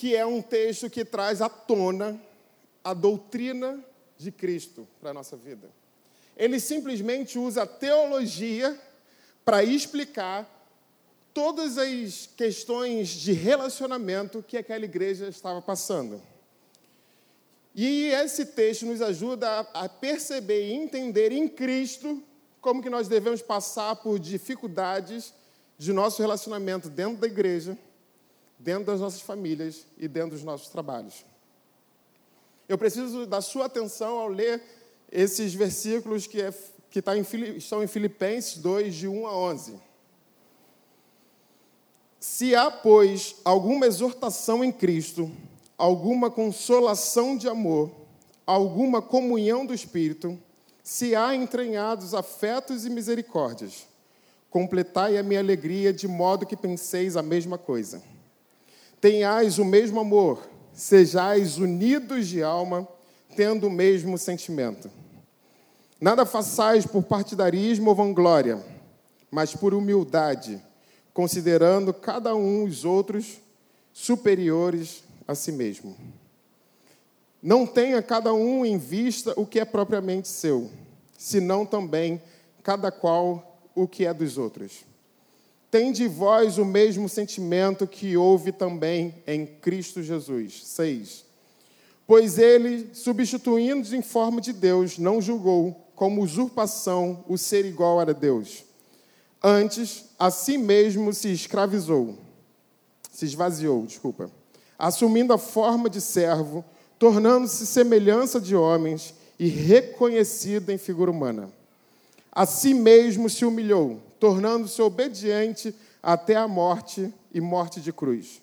que 0.00 0.16
é 0.16 0.24
um 0.24 0.40
texto 0.40 0.88
que 0.88 1.04
traz 1.04 1.42
à 1.42 1.48
tona 1.50 2.18
a 2.82 2.94
doutrina 2.94 3.84
de 4.16 4.32
Cristo 4.32 4.88
para 4.98 5.10
a 5.10 5.12
nossa 5.12 5.36
vida. 5.36 5.68
Ele 6.34 6.58
simplesmente 6.58 7.38
usa 7.38 7.64
a 7.64 7.66
teologia 7.66 8.80
para 9.44 9.62
explicar 9.62 10.48
todas 11.34 11.76
as 11.76 12.30
questões 12.34 13.10
de 13.10 13.32
relacionamento 13.32 14.42
que 14.42 14.56
aquela 14.56 14.86
igreja 14.86 15.28
estava 15.28 15.60
passando. 15.60 16.22
E 17.74 18.06
esse 18.06 18.46
texto 18.46 18.86
nos 18.86 19.02
ajuda 19.02 19.60
a 19.74 19.86
perceber 19.86 20.66
e 20.66 20.72
entender 20.72 21.30
em 21.30 21.46
Cristo 21.46 22.22
como 22.58 22.82
que 22.82 22.88
nós 22.88 23.06
devemos 23.06 23.42
passar 23.42 23.96
por 23.96 24.18
dificuldades 24.18 25.34
de 25.76 25.92
nosso 25.92 26.22
relacionamento 26.22 26.88
dentro 26.88 27.18
da 27.18 27.26
igreja, 27.26 27.76
dentro 28.60 28.84
das 28.84 29.00
nossas 29.00 29.22
famílias 29.22 29.86
e 29.98 30.06
dentro 30.06 30.30
dos 30.30 30.44
nossos 30.44 30.68
trabalhos. 30.68 31.24
Eu 32.68 32.78
preciso 32.78 33.26
da 33.26 33.40
sua 33.40 33.66
atenção 33.66 34.18
ao 34.18 34.28
ler 34.28 34.62
esses 35.10 35.54
versículos 35.54 36.26
que, 36.26 36.40
é, 36.40 36.54
que 36.90 37.02
tá 37.02 37.16
em, 37.16 37.22
estão 37.56 37.82
em 37.82 37.86
Filipenses 37.86 38.58
2, 38.58 38.94
de 38.94 39.08
1 39.08 39.26
a 39.26 39.36
11. 39.36 39.74
Se 42.20 42.54
há, 42.54 42.70
pois, 42.70 43.36
alguma 43.44 43.86
exortação 43.86 44.62
em 44.62 44.70
Cristo, 44.70 45.30
alguma 45.76 46.30
consolação 46.30 47.36
de 47.36 47.48
amor, 47.48 47.90
alguma 48.46 49.00
comunhão 49.00 49.64
do 49.64 49.72
Espírito, 49.72 50.38
se 50.82 51.14
há 51.14 51.34
entranhados 51.34 52.14
afetos 52.14 52.84
e 52.84 52.90
misericórdias, 52.90 53.88
completai 54.50 55.16
a 55.16 55.22
minha 55.22 55.40
alegria 55.40 55.92
de 55.92 56.06
modo 56.06 56.44
que 56.44 56.56
penseis 56.56 57.16
a 57.16 57.22
mesma 57.22 57.56
coisa. 57.56 58.02
Tenhais 59.00 59.58
o 59.58 59.64
mesmo 59.64 60.00
amor, 60.00 60.46
sejais 60.72 61.56
unidos 61.56 62.28
de 62.28 62.42
alma, 62.42 62.86
tendo 63.34 63.66
o 63.66 63.70
mesmo 63.70 64.18
sentimento. 64.18 64.90
Nada 66.00 66.26
façais 66.26 66.86
por 66.86 67.02
partidarismo 67.02 67.90
ou 67.90 67.94
vanglória, 67.94 68.62
mas 69.30 69.54
por 69.54 69.72
humildade, 69.74 70.62
considerando 71.14 71.94
cada 71.94 72.34
um 72.34 72.64
os 72.64 72.84
outros 72.84 73.40
superiores 73.92 75.02
a 75.26 75.34
si 75.34 75.52
mesmo. 75.52 75.96
Não 77.42 77.66
tenha 77.66 78.02
cada 78.02 78.34
um 78.34 78.66
em 78.66 78.76
vista 78.76 79.32
o 79.36 79.46
que 79.46 79.60
é 79.60 79.64
propriamente 79.64 80.28
seu, 80.28 80.70
senão 81.16 81.64
também 81.64 82.20
cada 82.62 82.90
qual 82.90 83.58
o 83.74 83.88
que 83.88 84.04
é 84.04 84.12
dos 84.12 84.36
outros. 84.36 84.89
Tende 85.70 86.08
vós 86.08 86.58
o 86.58 86.64
mesmo 86.64 87.08
sentimento 87.08 87.86
que 87.86 88.16
houve 88.16 88.52
também 88.52 89.22
em 89.26 89.46
Cristo 89.46 90.02
Jesus. 90.02 90.66
6. 90.66 91.24
Pois 92.06 92.38
ele, 92.38 92.90
substituindo-se 92.92 93.96
em 93.96 94.02
forma 94.02 94.40
de 94.40 94.52
Deus, 94.52 94.98
não 94.98 95.20
julgou 95.22 95.88
como 95.94 96.22
usurpação 96.22 97.24
o 97.28 97.38
ser 97.38 97.64
igual 97.64 98.00
a 98.00 98.04
Deus. 98.04 98.64
Antes, 99.42 100.06
a 100.18 100.30
si 100.30 100.58
mesmo 100.58 101.12
se 101.12 101.32
escravizou, 101.32 102.18
se 103.12 103.24
esvaziou, 103.24 103.86
desculpa 103.86 104.30
assumindo 104.80 105.34
a 105.34 105.38
forma 105.38 105.90
de 105.90 106.00
servo, 106.00 106.64
tornando-se 106.98 107.66
semelhança 107.66 108.40
de 108.40 108.56
homens 108.56 109.14
e 109.38 109.46
reconhecido 109.46 110.70
em 110.70 110.78
figura 110.78 111.10
humana. 111.10 111.50
A 112.32 112.46
si 112.46 112.72
mesmo 112.72 113.28
se 113.28 113.44
humilhou, 113.44 114.00
tornando-se 114.20 114.80
obediente 114.82 115.74
até 116.02 116.36
a 116.36 116.46
morte 116.46 117.12
e 117.32 117.40
morte 117.40 117.80
de 117.80 117.92
cruz. 117.92 118.42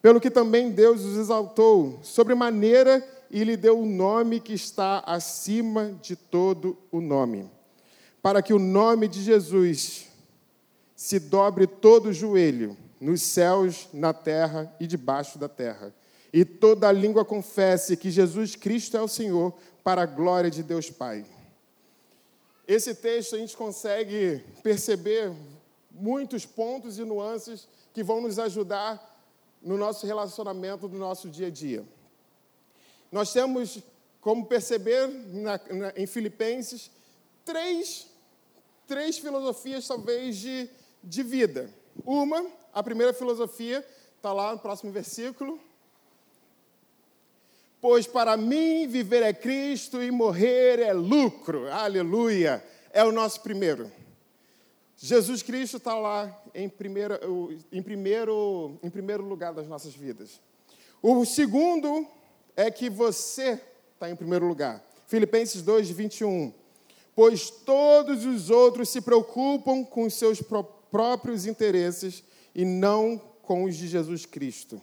Pelo 0.00 0.20
que 0.20 0.30
também 0.30 0.70
Deus 0.70 1.02
os 1.02 1.16
exaltou 1.16 1.98
sobremaneira 2.02 3.02
e 3.30 3.42
lhe 3.42 3.56
deu 3.56 3.80
o 3.80 3.86
nome 3.86 4.38
que 4.38 4.52
está 4.52 5.02
acima 5.06 5.98
de 6.02 6.14
todo 6.14 6.76
o 6.92 7.00
nome, 7.00 7.50
para 8.22 8.42
que 8.42 8.52
o 8.52 8.58
nome 8.58 9.08
de 9.08 9.22
Jesus 9.22 10.06
se 10.94 11.18
dobre 11.18 11.66
todo 11.66 12.10
o 12.10 12.12
joelho 12.12 12.76
nos 13.00 13.22
céus, 13.22 13.88
na 13.92 14.12
terra 14.12 14.74
e 14.78 14.86
debaixo 14.86 15.38
da 15.38 15.48
terra. 15.48 15.94
E 16.32 16.44
toda 16.44 16.90
língua 16.92 17.24
confesse 17.24 17.96
que 17.96 18.10
Jesus 18.10 18.56
Cristo 18.56 18.96
é 18.96 19.02
o 19.02 19.08
Senhor, 19.08 19.54
para 19.82 20.02
a 20.02 20.06
glória 20.06 20.50
de 20.50 20.62
Deus 20.62 20.90
Pai. 20.90 21.24
Esse 22.66 22.94
texto 22.94 23.36
a 23.36 23.38
gente 23.38 23.56
consegue 23.56 24.42
perceber 24.62 25.32
muitos 25.90 26.46
pontos 26.46 26.98
e 26.98 27.04
nuances 27.04 27.68
que 27.92 28.02
vão 28.02 28.20
nos 28.20 28.38
ajudar 28.38 29.12
no 29.62 29.76
nosso 29.76 30.06
relacionamento 30.06 30.88
do 30.88 30.98
nosso 30.98 31.28
dia 31.28 31.48
a 31.48 31.50
dia. 31.50 31.84
Nós 33.12 33.32
temos, 33.32 33.78
como 34.20 34.46
perceber 34.46 35.06
na, 35.08 35.60
na, 35.70 35.92
em 35.96 36.06
Filipenses, 36.06 36.90
três, 37.44 38.06
três 38.86 39.18
filosofias, 39.18 39.86
talvez, 39.86 40.36
de, 40.36 40.68
de 41.02 41.22
vida. 41.22 41.70
Uma 42.04 42.44
a 42.72 42.82
primeira 42.82 43.12
filosofia 43.12 43.86
está 44.16 44.32
lá 44.32 44.52
no 44.52 44.58
próximo 44.58 44.90
versículo. 44.90 45.60
Pois 47.86 48.06
para 48.06 48.34
mim 48.34 48.86
viver 48.86 49.22
é 49.22 49.34
Cristo 49.34 50.02
e 50.02 50.10
morrer 50.10 50.78
é 50.78 50.94
lucro. 50.94 51.70
Aleluia. 51.70 52.64
É 52.90 53.04
o 53.04 53.12
nosso 53.12 53.42
primeiro. 53.42 53.92
Jesus 54.96 55.42
Cristo 55.42 55.76
está 55.76 55.94
lá 55.94 56.34
em 56.54 56.66
primeiro, 56.66 57.18
em, 57.70 57.82
primeiro, 57.82 58.78
em 58.82 58.88
primeiro 58.88 59.22
lugar 59.22 59.52
das 59.52 59.68
nossas 59.68 59.94
vidas. 59.94 60.40
O 61.02 61.26
segundo 61.26 62.06
é 62.56 62.70
que 62.70 62.88
você 62.88 63.60
está 63.92 64.08
em 64.08 64.16
primeiro 64.16 64.48
lugar. 64.48 64.82
Filipenses 65.06 65.60
2, 65.60 65.90
21. 65.90 66.54
Pois 67.14 67.50
todos 67.50 68.24
os 68.24 68.48
outros 68.48 68.88
se 68.88 69.02
preocupam 69.02 69.84
com 69.84 70.04
os 70.04 70.14
seus 70.14 70.40
próprios 70.90 71.44
interesses 71.44 72.24
e 72.54 72.64
não 72.64 73.18
com 73.42 73.64
os 73.64 73.76
de 73.76 73.88
Jesus 73.88 74.24
Cristo. 74.24 74.80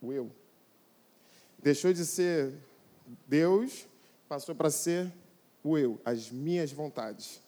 O 0.00 0.12
eu. 0.12 0.30
Deixou 1.62 1.92
de 1.92 2.06
ser 2.06 2.54
Deus, 3.26 3.86
passou 4.28 4.54
para 4.54 4.70
ser 4.70 5.12
o 5.62 5.76
eu, 5.76 6.00
as 6.04 6.30
minhas 6.30 6.72
vontades. 6.72 7.40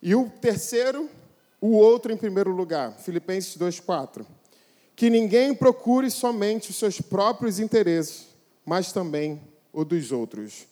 E 0.00 0.14
o 0.14 0.28
terceiro, 0.28 1.08
o 1.60 1.72
outro 1.72 2.12
em 2.12 2.16
primeiro 2.16 2.50
lugar. 2.50 2.92
Filipenses 2.98 3.56
2,4. 3.56 4.26
Que 4.96 5.10
ninguém 5.10 5.54
procure 5.54 6.10
somente 6.10 6.70
os 6.70 6.76
seus 6.76 7.00
próprios 7.00 7.58
interesses, 7.58 8.26
mas 8.64 8.92
também 8.92 9.40
o 9.72 9.84
dos 9.84 10.12
outros. 10.12 10.66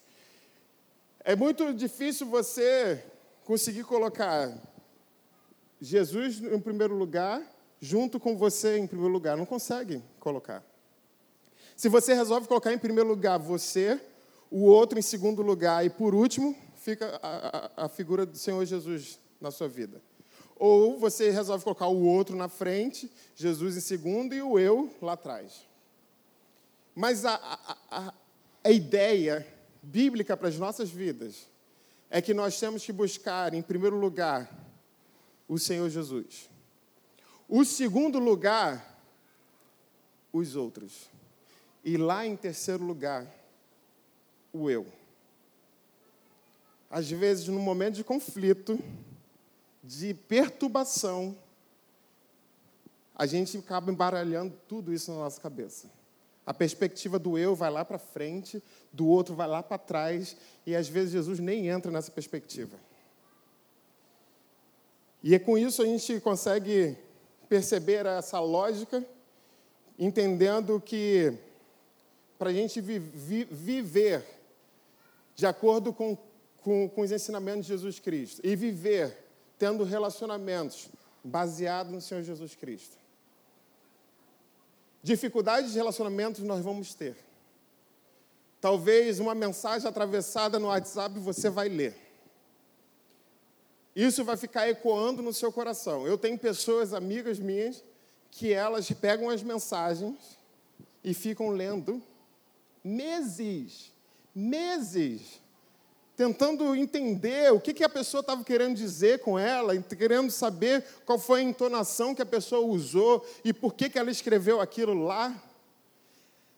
É 1.24 1.34
muito 1.34 1.72
difícil 1.72 2.26
você 2.26 3.04
conseguir 3.44 3.84
colocar 3.84 4.56
Jesus 5.80 6.40
em 6.40 6.60
primeiro 6.60 6.94
lugar, 6.94 7.42
junto 7.82 8.20
com 8.20 8.36
você 8.36 8.78
em 8.78 8.86
primeiro 8.86 9.12
lugar. 9.12 9.36
Não 9.36 9.44
consegue 9.44 10.00
colocar. 10.20 10.64
Se 11.76 11.88
você 11.88 12.14
resolve 12.14 12.46
colocar 12.46 12.72
em 12.72 12.78
primeiro 12.78 13.08
lugar 13.08 13.38
você, 13.38 14.00
o 14.48 14.66
outro 14.66 15.00
em 15.00 15.02
segundo 15.02 15.42
lugar 15.42 15.84
e 15.84 15.90
por 15.90 16.14
último, 16.14 16.56
fica 16.76 17.18
a, 17.20 17.82
a, 17.82 17.84
a 17.86 17.88
figura 17.88 18.24
do 18.24 18.38
Senhor 18.38 18.64
Jesus 18.64 19.18
na 19.40 19.50
sua 19.50 19.66
vida. 19.66 20.00
Ou 20.56 20.96
você 20.96 21.30
resolve 21.30 21.64
colocar 21.64 21.88
o 21.88 22.04
outro 22.06 22.36
na 22.36 22.48
frente, 22.48 23.10
Jesus 23.34 23.76
em 23.76 23.80
segundo 23.80 24.32
e 24.32 24.40
o 24.40 24.60
eu 24.60 24.88
lá 25.02 25.14
atrás. 25.14 25.66
Mas 26.94 27.24
a, 27.24 27.34
a, 27.90 28.14
a 28.62 28.70
ideia 28.70 29.44
bíblica 29.82 30.36
para 30.36 30.46
as 30.46 30.56
nossas 30.56 30.88
vidas 30.88 31.48
é 32.08 32.22
que 32.22 32.32
nós 32.32 32.60
temos 32.60 32.84
que 32.84 32.92
buscar, 32.92 33.54
em 33.54 33.62
primeiro 33.62 33.96
lugar, 33.96 34.48
o 35.48 35.58
Senhor 35.58 35.88
Jesus. 35.90 36.51
O 37.54 37.66
segundo 37.66 38.18
lugar, 38.18 38.98
os 40.32 40.56
outros. 40.56 41.10
E 41.84 41.98
lá 41.98 42.24
em 42.24 42.34
terceiro 42.34 42.82
lugar, 42.82 43.26
o 44.50 44.70
eu. 44.70 44.86
Às 46.88 47.10
vezes, 47.10 47.48
no 47.48 47.58
momento 47.58 47.96
de 47.96 48.04
conflito, 48.04 48.82
de 49.84 50.14
perturbação, 50.14 51.36
a 53.14 53.26
gente 53.26 53.58
acaba 53.58 53.92
embaralhando 53.92 54.58
tudo 54.66 54.90
isso 54.90 55.12
na 55.12 55.18
nossa 55.18 55.38
cabeça. 55.38 55.90
A 56.46 56.54
perspectiva 56.54 57.18
do 57.18 57.36
eu 57.36 57.54
vai 57.54 57.70
lá 57.70 57.84
para 57.84 57.98
frente, 57.98 58.62
do 58.90 59.06
outro 59.06 59.34
vai 59.34 59.46
lá 59.46 59.62
para 59.62 59.76
trás, 59.76 60.38
e 60.64 60.74
às 60.74 60.88
vezes 60.88 61.12
Jesus 61.12 61.38
nem 61.38 61.68
entra 61.68 61.92
nessa 61.92 62.10
perspectiva. 62.10 62.78
E 65.22 65.34
é 65.34 65.38
com 65.38 65.58
isso 65.58 65.82
a 65.82 65.84
gente 65.84 66.18
consegue 66.20 66.96
perceber 67.52 68.06
essa 68.06 68.40
lógica, 68.40 69.04
entendendo 69.98 70.80
que 70.80 71.36
para 72.38 72.48
a 72.48 72.52
gente 72.52 72.80
vi 72.80 72.98
vi 72.98 73.44
viver 73.44 74.24
de 75.34 75.44
acordo 75.44 75.92
com, 75.92 76.16
com, 76.62 76.88
com 76.88 77.02
os 77.02 77.12
ensinamentos 77.12 77.66
de 77.66 77.68
Jesus 77.68 78.00
Cristo 78.00 78.40
e 78.42 78.56
viver 78.56 79.14
tendo 79.58 79.84
relacionamentos 79.84 80.88
baseados 81.22 81.92
no 81.92 82.00
Senhor 82.00 82.22
Jesus 82.22 82.54
Cristo. 82.54 82.96
Dificuldades 85.02 85.72
de 85.72 85.76
relacionamentos 85.76 86.42
nós 86.42 86.64
vamos 86.64 86.94
ter. 86.94 87.18
Talvez 88.62 89.20
uma 89.20 89.34
mensagem 89.34 89.86
atravessada 89.86 90.58
no 90.58 90.68
WhatsApp 90.68 91.18
você 91.18 91.50
vai 91.50 91.68
ler. 91.68 91.94
Isso 93.94 94.24
vai 94.24 94.36
ficar 94.36 94.68
ecoando 94.68 95.22
no 95.22 95.32
seu 95.32 95.52
coração. 95.52 96.06
Eu 96.06 96.16
tenho 96.16 96.38
pessoas, 96.38 96.94
amigas 96.94 97.38
minhas, 97.38 97.84
que 98.30 98.52
elas 98.52 98.90
pegam 98.90 99.28
as 99.28 99.42
mensagens 99.42 100.38
e 101.04 101.12
ficam 101.12 101.50
lendo 101.50 102.02
meses, 102.82 103.92
meses, 104.34 105.40
tentando 106.16 106.74
entender 106.74 107.52
o 107.52 107.60
que, 107.60 107.74
que 107.74 107.84
a 107.84 107.88
pessoa 107.88 108.22
estava 108.22 108.42
querendo 108.42 108.76
dizer 108.76 109.20
com 109.20 109.38
ela, 109.38 109.76
querendo 109.82 110.30
saber 110.30 110.84
qual 111.04 111.18
foi 111.18 111.40
a 111.40 111.44
entonação 111.44 112.14
que 112.14 112.22
a 112.22 112.26
pessoa 112.26 112.66
usou 112.66 113.26
e 113.44 113.52
por 113.52 113.74
que, 113.74 113.90
que 113.90 113.98
ela 113.98 114.10
escreveu 114.10 114.60
aquilo 114.60 114.94
lá. 115.04 115.34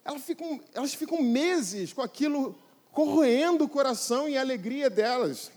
Elas 0.05 0.23
ficam, 0.23 0.61
elas 0.73 0.95
ficam 0.95 1.21
meses 1.23 1.93
com 1.93 2.03
aquilo 2.03 2.55
corroendo 2.93 3.65
o 3.65 3.69
coração 3.69 4.29
e 4.29 4.37
a 4.37 4.41
alegria 4.41 4.89
delas. 4.89 5.51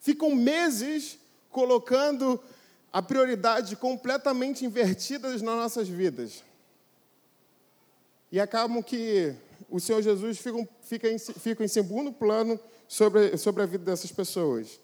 Ficam 0.00 0.34
meses 0.34 1.18
colocando 1.50 2.40
a 2.92 3.02
prioridade 3.02 3.76
completamente 3.76 4.64
invertidas 4.64 5.42
nas 5.42 5.56
nossas 5.56 5.88
vidas. 5.88 6.42
E 8.30 8.40
acabam 8.40 8.82
que 8.82 9.34
o 9.70 9.80
Senhor 9.80 10.02
Jesus 10.02 10.38
fica, 10.38 10.68
fica, 10.82 11.10
em, 11.10 11.18
fica 11.18 11.64
em 11.64 11.68
segundo 11.68 12.12
plano 12.12 12.58
sobre, 12.86 13.36
sobre 13.36 13.62
a 13.62 13.66
vida 13.66 13.84
dessas 13.84 14.12
pessoas. 14.12 14.80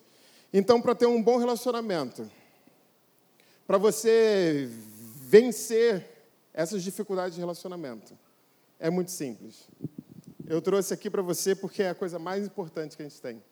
Então, 0.53 0.81
para 0.81 0.95
ter 0.95 1.07
um 1.07 1.23
bom 1.23 1.37
relacionamento, 1.37 2.31
para 3.67 3.79
você 3.79 4.69
vencer 5.23 6.07
essas 6.53 6.83
dificuldades 6.83 7.35
de 7.35 7.41
relacionamento, 7.41 8.17
é 8.79 8.91
muito 8.91 9.11
simples. 9.11 9.69
Eu 10.47 10.61
trouxe 10.61 10.93
aqui 10.93 11.09
para 11.09 11.23
você 11.23 11.55
porque 11.55 11.83
é 11.83 11.91
a 11.91 11.95
coisa 11.95 12.19
mais 12.19 12.47
importante 12.47 12.97
que 12.97 13.03
a 13.03 13.09
gente 13.09 13.21
tem. 13.21 13.43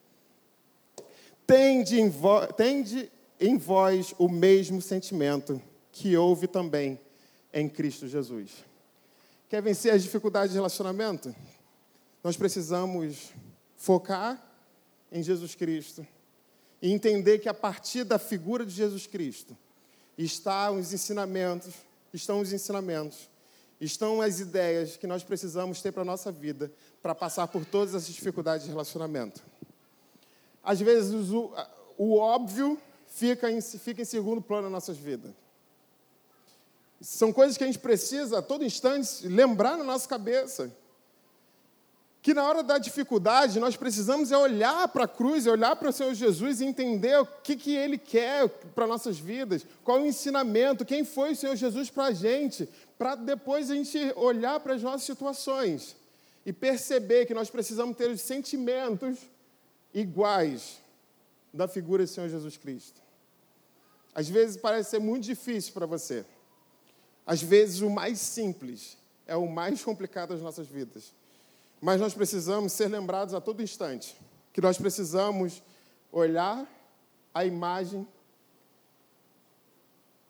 Tende 1.52 2.00
em, 2.00 2.08
vo, 2.08 2.46
tende 2.46 3.12
em 3.38 3.58
vós 3.58 4.14
o 4.18 4.26
mesmo 4.26 4.80
sentimento 4.80 5.60
que 5.92 6.16
houve 6.16 6.46
também 6.46 6.98
em 7.52 7.68
Cristo 7.68 8.08
Jesus. 8.08 8.64
Quer 9.50 9.60
vencer 9.60 9.92
as 9.92 10.02
dificuldades 10.02 10.52
de 10.52 10.56
relacionamento? 10.56 11.36
Nós 12.24 12.38
precisamos 12.38 13.34
focar 13.76 14.42
em 15.12 15.22
Jesus 15.22 15.54
Cristo 15.54 16.06
e 16.80 16.90
entender 16.90 17.38
que 17.38 17.50
a 17.50 17.54
partir 17.54 18.04
da 18.04 18.18
figura 18.18 18.64
de 18.64 18.72
Jesus 18.72 19.06
Cristo 19.06 19.54
está 20.16 20.70
os 20.70 20.94
ensinamentos, 20.94 21.74
estão 22.14 22.40
os 22.40 22.50
ensinamentos, 22.50 23.28
estão 23.78 24.22
as 24.22 24.40
ideias 24.40 24.96
que 24.96 25.06
nós 25.06 25.22
precisamos 25.22 25.82
ter 25.82 25.92
para 25.92 26.00
a 26.00 26.06
nossa 26.06 26.32
vida 26.32 26.72
para 27.02 27.14
passar 27.14 27.46
por 27.46 27.66
todas 27.66 27.94
essas 27.94 28.14
dificuldades 28.14 28.64
de 28.64 28.72
relacionamento. 28.72 29.51
Às 30.62 30.80
vezes 30.80 31.30
o, 31.30 31.52
o 31.98 32.16
óbvio 32.16 32.78
fica 33.06 33.50
em, 33.50 33.60
fica 33.60 34.02
em 34.02 34.04
segundo 34.04 34.40
plano 34.40 34.64
nas 34.64 34.72
nossas 34.72 34.96
vidas. 34.96 35.32
São 37.00 37.32
coisas 37.32 37.56
que 37.56 37.64
a 37.64 37.66
gente 37.66 37.80
precisa, 37.80 38.38
a 38.38 38.42
todo 38.42 38.64
instante, 38.64 39.26
lembrar 39.26 39.76
na 39.76 39.82
nossa 39.82 40.08
cabeça. 40.08 40.70
Que 42.22 42.32
na 42.32 42.44
hora 42.44 42.62
da 42.62 42.78
dificuldade, 42.78 43.58
nós 43.58 43.76
precisamos 43.76 44.30
é 44.30 44.38
olhar 44.38 44.86
para 44.86 45.04
a 45.04 45.08
cruz, 45.08 45.44
é 45.44 45.50
olhar 45.50 45.74
para 45.74 45.90
o 45.90 45.92
Senhor 45.92 46.14
Jesus 46.14 46.60
e 46.60 46.64
entender 46.64 47.18
o 47.18 47.26
que, 47.26 47.56
que 47.56 47.74
Ele 47.74 47.98
quer 47.98 48.48
para 48.48 48.86
nossas 48.86 49.18
vidas, 49.18 49.66
qual 49.82 50.00
o 50.00 50.06
ensinamento, 50.06 50.84
quem 50.84 51.04
foi 51.04 51.32
o 51.32 51.36
Senhor 51.36 51.56
Jesus 51.56 51.90
para 51.90 52.04
a 52.04 52.12
gente, 52.12 52.68
para 52.96 53.16
depois 53.16 53.68
a 53.68 53.74
gente 53.74 53.98
olhar 54.14 54.60
para 54.60 54.74
as 54.74 54.82
nossas 54.82 55.02
situações 55.02 55.96
e 56.46 56.52
perceber 56.52 57.26
que 57.26 57.34
nós 57.34 57.50
precisamos 57.50 57.96
ter 57.96 58.08
os 58.08 58.20
sentimentos 58.20 59.18
iguais 59.92 60.80
da 61.52 61.68
figura 61.68 62.04
do 62.04 62.08
Senhor 62.08 62.28
Jesus 62.28 62.56
Cristo. 62.56 63.00
Às 64.14 64.28
vezes 64.28 64.56
parece 64.56 64.90
ser 64.90 64.98
muito 64.98 65.24
difícil 65.24 65.72
para 65.72 65.86
você. 65.86 66.24
Às 67.26 67.42
vezes, 67.42 67.80
o 67.80 67.90
mais 67.90 68.20
simples 68.20 68.96
é 69.26 69.36
o 69.36 69.48
mais 69.48 69.82
complicado 69.82 70.30
das 70.30 70.42
nossas 70.42 70.66
vidas. 70.66 71.12
Mas 71.80 72.00
nós 72.00 72.14
precisamos 72.14 72.72
ser 72.72 72.88
lembrados 72.88 73.34
a 73.34 73.40
todo 73.40 73.62
instante 73.62 74.16
que 74.52 74.60
nós 74.60 74.76
precisamos 74.76 75.62
olhar 76.10 76.68
a 77.32 77.44
imagem 77.44 78.06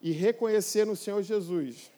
e 0.00 0.12
reconhecer 0.12 0.84
no 0.84 0.96
Senhor 0.96 1.22
Jesus 1.22 1.90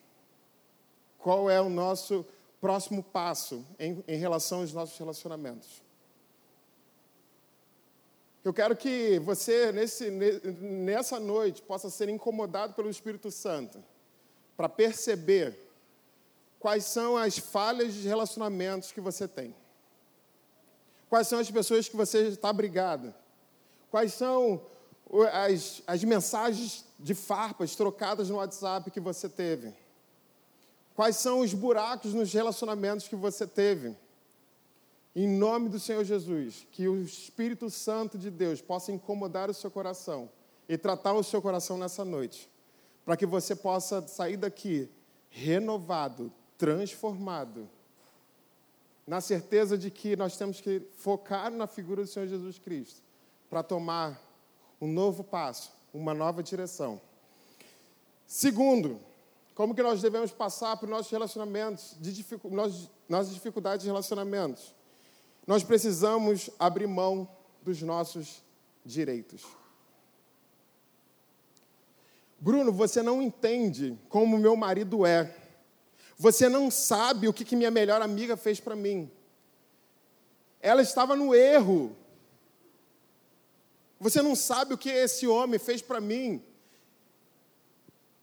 qual 1.18 1.50
é 1.50 1.60
o 1.60 1.68
nosso 1.68 2.24
próximo 2.60 3.02
passo 3.02 3.64
em, 3.78 4.02
em 4.08 4.16
relação 4.16 4.60
aos 4.60 4.72
nossos 4.72 4.98
relacionamentos. 4.98 5.83
Eu 8.44 8.52
quero 8.52 8.76
que 8.76 9.18
você, 9.20 9.72
nesse, 9.72 10.10
nessa 10.10 11.18
noite, 11.18 11.62
possa 11.62 11.88
ser 11.88 12.10
incomodado 12.10 12.74
pelo 12.74 12.90
Espírito 12.90 13.30
Santo 13.30 13.82
para 14.54 14.68
perceber 14.68 15.58
quais 16.60 16.84
são 16.84 17.16
as 17.16 17.38
falhas 17.38 17.94
de 17.94 18.06
relacionamentos 18.06 18.92
que 18.92 19.00
você 19.00 19.26
tem. 19.26 19.56
Quais 21.08 21.26
são 21.26 21.38
as 21.38 21.50
pessoas 21.50 21.88
que 21.88 21.96
você 21.96 22.28
está 22.28 22.52
brigado. 22.52 23.14
Quais 23.90 24.12
são 24.12 24.60
as, 25.32 25.82
as 25.86 26.04
mensagens 26.04 26.84
de 26.98 27.14
farpas 27.14 27.74
trocadas 27.74 28.28
no 28.28 28.36
WhatsApp 28.36 28.90
que 28.90 29.00
você 29.00 29.26
teve. 29.26 29.72
Quais 30.94 31.16
são 31.16 31.40
os 31.40 31.54
buracos 31.54 32.12
nos 32.12 32.30
relacionamentos 32.30 33.08
que 33.08 33.16
você 33.16 33.46
teve. 33.46 33.96
Em 35.14 35.28
nome 35.28 35.68
do 35.68 35.78
Senhor 35.78 36.04
Jesus, 36.04 36.66
que 36.72 36.88
o 36.88 37.02
Espírito 37.02 37.70
Santo 37.70 38.18
de 38.18 38.30
Deus 38.30 38.60
possa 38.60 38.90
incomodar 38.90 39.48
o 39.48 39.54
seu 39.54 39.70
coração 39.70 40.28
e 40.68 40.76
tratar 40.76 41.12
o 41.12 41.22
seu 41.22 41.40
coração 41.40 41.78
nessa 41.78 42.04
noite 42.04 42.50
para 43.04 43.16
que 43.16 43.26
você 43.26 43.54
possa 43.54 44.06
sair 44.08 44.36
daqui 44.36 44.90
renovado, 45.28 46.32
transformado, 46.56 47.68
na 49.06 49.20
certeza 49.20 49.76
de 49.76 49.90
que 49.90 50.16
nós 50.16 50.36
temos 50.36 50.60
que 50.60 50.80
focar 50.96 51.50
na 51.50 51.66
figura 51.66 52.02
do 52.02 52.08
Senhor 52.08 52.26
Jesus 52.26 52.58
Cristo 52.58 53.02
para 53.50 53.62
tomar 53.62 54.20
um 54.80 54.90
novo 54.90 55.22
passo, 55.22 55.70
uma 55.92 56.14
nova 56.14 56.42
direção 56.42 57.00
Segundo, 58.26 59.00
como 59.54 59.74
que 59.74 59.82
nós 59.82 60.02
devemos 60.02 60.32
passar 60.32 60.78
os 60.82 60.88
nossos 60.88 61.10
relacionamentos, 61.10 61.96
de 62.00 62.12
dificu 62.12 62.50
nossas 63.08 63.32
dificuldades 63.32 63.84
de 63.84 63.88
relacionamentos? 63.88 64.74
Nós 65.46 65.62
precisamos 65.62 66.48
abrir 66.58 66.86
mão 66.86 67.28
dos 67.62 67.82
nossos 67.82 68.42
direitos. 68.84 69.42
Bruno, 72.38 72.72
você 72.72 73.02
não 73.02 73.22
entende 73.22 73.98
como 74.08 74.38
meu 74.38 74.56
marido 74.56 75.06
é. 75.06 75.34
Você 76.16 76.48
não 76.48 76.70
sabe 76.70 77.28
o 77.28 77.32
que, 77.32 77.44
que 77.44 77.56
minha 77.56 77.70
melhor 77.70 78.00
amiga 78.00 78.36
fez 78.36 78.60
para 78.60 78.76
mim. 78.76 79.10
Ela 80.60 80.82
estava 80.82 81.16
no 81.16 81.34
erro. 81.34 81.94
Você 83.98 84.22
não 84.22 84.34
sabe 84.34 84.74
o 84.74 84.78
que 84.78 84.90
esse 84.90 85.26
homem 85.26 85.58
fez 85.58 85.82
para 85.82 86.00
mim. 86.00 86.42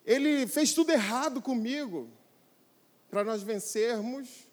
Ele 0.05 0.47
fez 0.47 0.73
tudo 0.73 0.91
errado 0.91 1.41
comigo. 1.41 2.09
Para 3.09 3.23
nós 3.23 3.43
vencermos 3.43 4.50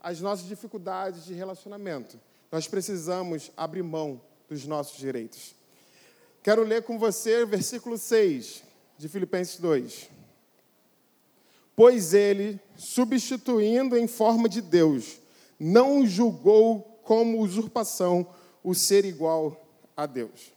as 0.00 0.20
nossas 0.20 0.46
dificuldades 0.46 1.24
de 1.24 1.34
relacionamento, 1.34 2.18
nós 2.50 2.66
precisamos 2.66 3.50
abrir 3.56 3.82
mão 3.82 4.20
dos 4.48 4.66
nossos 4.66 4.98
direitos. 4.98 5.54
Quero 6.42 6.64
ler 6.64 6.82
com 6.82 6.98
você 6.98 7.42
o 7.42 7.46
versículo 7.46 7.98
6 7.98 8.62
de 8.98 9.08
Filipenses 9.08 9.60
2. 9.60 10.08
Pois 11.76 12.12
ele, 12.14 12.58
substituindo 12.76 13.96
em 13.96 14.06
forma 14.06 14.48
de 14.48 14.60
Deus, 14.60 15.18
não 15.58 16.06
julgou 16.06 17.00
como 17.04 17.40
usurpação 17.40 18.26
o 18.62 18.74
ser 18.74 19.04
igual 19.04 19.66
a 19.96 20.06
Deus. 20.06 20.52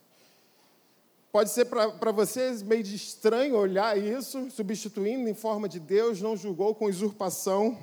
Pode 1.32 1.50
ser 1.50 1.66
para 1.66 2.12
vocês 2.12 2.62
meio 2.62 2.84
estranho 2.84 3.58
olhar 3.58 3.98
isso, 3.98 4.52
substituindo 4.52 5.28
em 5.28 5.34
forma 5.34 5.68
de 5.68 5.80
Deus, 5.80 6.22
não 6.22 6.38
julgou 6.38 6.76
com 6.76 6.86
usurpação. 6.86 7.78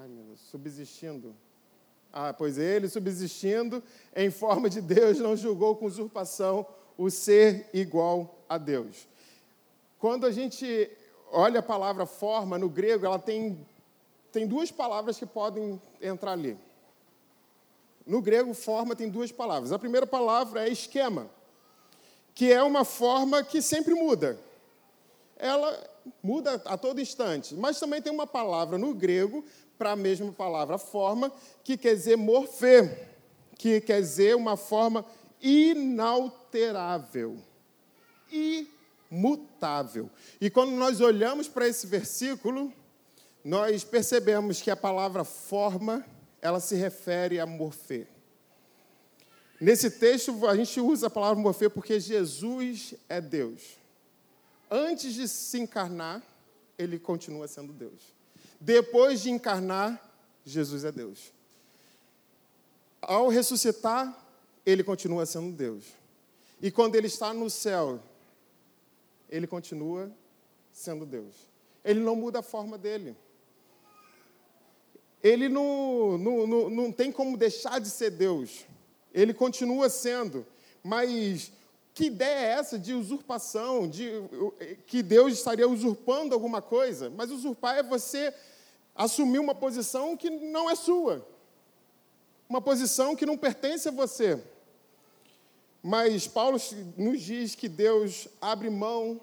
Ai, 0.00 0.06
meu 0.06 0.22
Deus, 0.22 0.40
subsistindo. 0.48 1.34
Ah, 2.12 2.32
pois 2.32 2.56
ele, 2.56 2.88
subsistindo 2.88 3.82
em 4.14 4.30
forma 4.30 4.70
de 4.70 4.80
Deus, 4.80 5.18
não 5.18 5.36
julgou 5.36 5.74
com 5.74 5.86
usurpação 5.86 6.64
o 6.96 7.10
ser 7.10 7.68
igual 7.74 8.38
a 8.48 8.58
Deus. 8.58 9.08
Quando 9.98 10.24
a 10.24 10.30
gente 10.30 10.88
olha 11.32 11.58
a 11.58 11.64
palavra 11.64 12.06
forma 12.06 12.56
no 12.56 12.68
grego, 12.68 13.06
ela 13.06 13.18
tem, 13.18 13.66
tem 14.30 14.46
duas 14.46 14.70
palavras 14.70 15.18
que 15.18 15.26
podem 15.26 15.82
entrar 16.00 16.30
ali. 16.30 16.56
No 18.06 18.22
grego, 18.22 18.54
forma 18.54 18.94
tem 18.94 19.08
duas 19.08 19.32
palavras. 19.32 19.72
A 19.72 19.80
primeira 19.80 20.06
palavra 20.06 20.68
é 20.68 20.70
esquema, 20.70 21.28
que 22.36 22.52
é 22.52 22.62
uma 22.62 22.84
forma 22.84 23.42
que 23.42 23.60
sempre 23.60 23.94
muda. 23.94 24.38
Ela 25.36 25.76
muda 26.22 26.62
a 26.64 26.76
todo 26.76 27.00
instante. 27.00 27.54
Mas 27.54 27.78
também 27.80 28.00
tem 28.00 28.12
uma 28.12 28.26
palavra 28.26 28.78
no 28.78 28.94
grego, 28.94 29.44
para 29.78 29.92
a 29.92 29.96
mesma 29.96 30.32
palavra 30.32 30.76
forma, 30.76 31.32
que 31.62 31.76
quer 31.76 31.94
dizer 31.94 32.16
morfê, 32.16 33.06
que 33.56 33.80
quer 33.80 34.00
dizer 34.00 34.34
uma 34.34 34.56
forma 34.56 35.04
inalterável, 35.40 37.38
imutável. 39.10 40.10
E 40.40 40.50
quando 40.50 40.72
nós 40.72 41.00
olhamos 41.00 41.48
para 41.48 41.68
esse 41.68 41.86
versículo, 41.86 42.72
nós 43.44 43.84
percebemos 43.84 44.60
que 44.60 44.70
a 44.70 44.76
palavra 44.76 45.24
forma 45.24 46.04
ela 46.42 46.60
se 46.60 46.74
refere 46.74 47.38
a 47.40 47.46
morfê. 47.46 48.06
Nesse 49.60 49.90
texto, 49.90 50.46
a 50.46 50.54
gente 50.54 50.80
usa 50.80 51.08
a 51.08 51.10
palavra 51.10 51.42
morfê 51.42 51.68
porque 51.68 51.98
Jesus 51.98 52.94
é 53.08 53.20
Deus. 53.20 53.76
Antes 54.70 55.14
de 55.14 55.26
se 55.26 55.58
encarnar, 55.58 56.22
ele 56.76 56.98
continua 56.98 57.48
sendo 57.48 57.72
Deus. 57.72 58.17
Depois 58.60 59.22
de 59.22 59.30
encarnar, 59.30 60.02
Jesus 60.44 60.84
é 60.84 60.92
Deus. 60.92 61.32
Ao 63.00 63.28
ressuscitar, 63.28 64.26
ele 64.66 64.82
continua 64.82 65.24
sendo 65.24 65.56
Deus. 65.56 65.84
E 66.60 66.70
quando 66.70 66.96
ele 66.96 67.06
está 67.06 67.32
no 67.32 67.48
céu, 67.48 68.02
ele 69.28 69.46
continua 69.46 70.10
sendo 70.72 71.06
Deus. 71.06 71.34
Ele 71.84 72.00
não 72.00 72.16
muda 72.16 72.40
a 72.40 72.42
forma 72.42 72.76
dele 72.76 73.16
ele 75.22 75.48
não, 75.48 76.16
não, 76.16 76.46
não, 76.46 76.70
não 76.70 76.92
tem 76.92 77.10
como 77.10 77.36
deixar 77.36 77.80
de 77.80 77.90
ser 77.90 78.10
Deus. 78.10 78.64
Ele 79.12 79.34
continua 79.34 79.88
sendo. 79.88 80.46
Mas 80.82 81.52
que 81.98 82.04
ideia 82.04 82.46
é 82.46 82.52
essa 82.52 82.78
de 82.78 82.94
usurpação, 82.94 83.88
de 83.88 84.08
que 84.86 85.02
Deus 85.02 85.32
estaria 85.32 85.68
usurpando 85.68 86.32
alguma 86.32 86.62
coisa? 86.62 87.10
Mas 87.10 87.32
usurpar 87.32 87.76
é 87.76 87.82
você 87.82 88.32
assumir 88.94 89.40
uma 89.40 89.52
posição 89.52 90.16
que 90.16 90.30
não 90.30 90.70
é 90.70 90.76
sua. 90.76 91.26
Uma 92.48 92.62
posição 92.62 93.16
que 93.16 93.26
não 93.26 93.36
pertence 93.36 93.88
a 93.88 93.90
você. 93.90 94.40
Mas 95.82 96.28
Paulo 96.28 96.56
nos 96.96 97.20
diz 97.20 97.56
que 97.56 97.68
Deus 97.68 98.28
abre 98.40 98.70
mão 98.70 99.20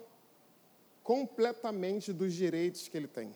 completamente 1.02 2.12
dos 2.12 2.34
direitos 2.34 2.88
que 2.88 2.96
ele 2.98 3.08
tem. 3.08 3.34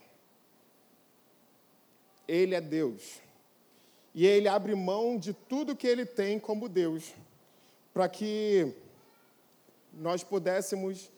Ele 2.29 2.55
é 2.55 2.61
Deus. 2.61 3.23
E 4.15 4.27
ele 4.27 4.49
abre 4.49 4.75
mão 4.75 5.17
de 5.17 5.33
tudo 5.33 5.75
que 5.75 5.87
ele 5.87 6.05
tem 6.05 6.39
como 6.39 6.69
Deus, 6.69 7.15
para 7.95 8.07
que 8.07 8.75
nós 9.93 10.23
pudéssemos 10.23 11.11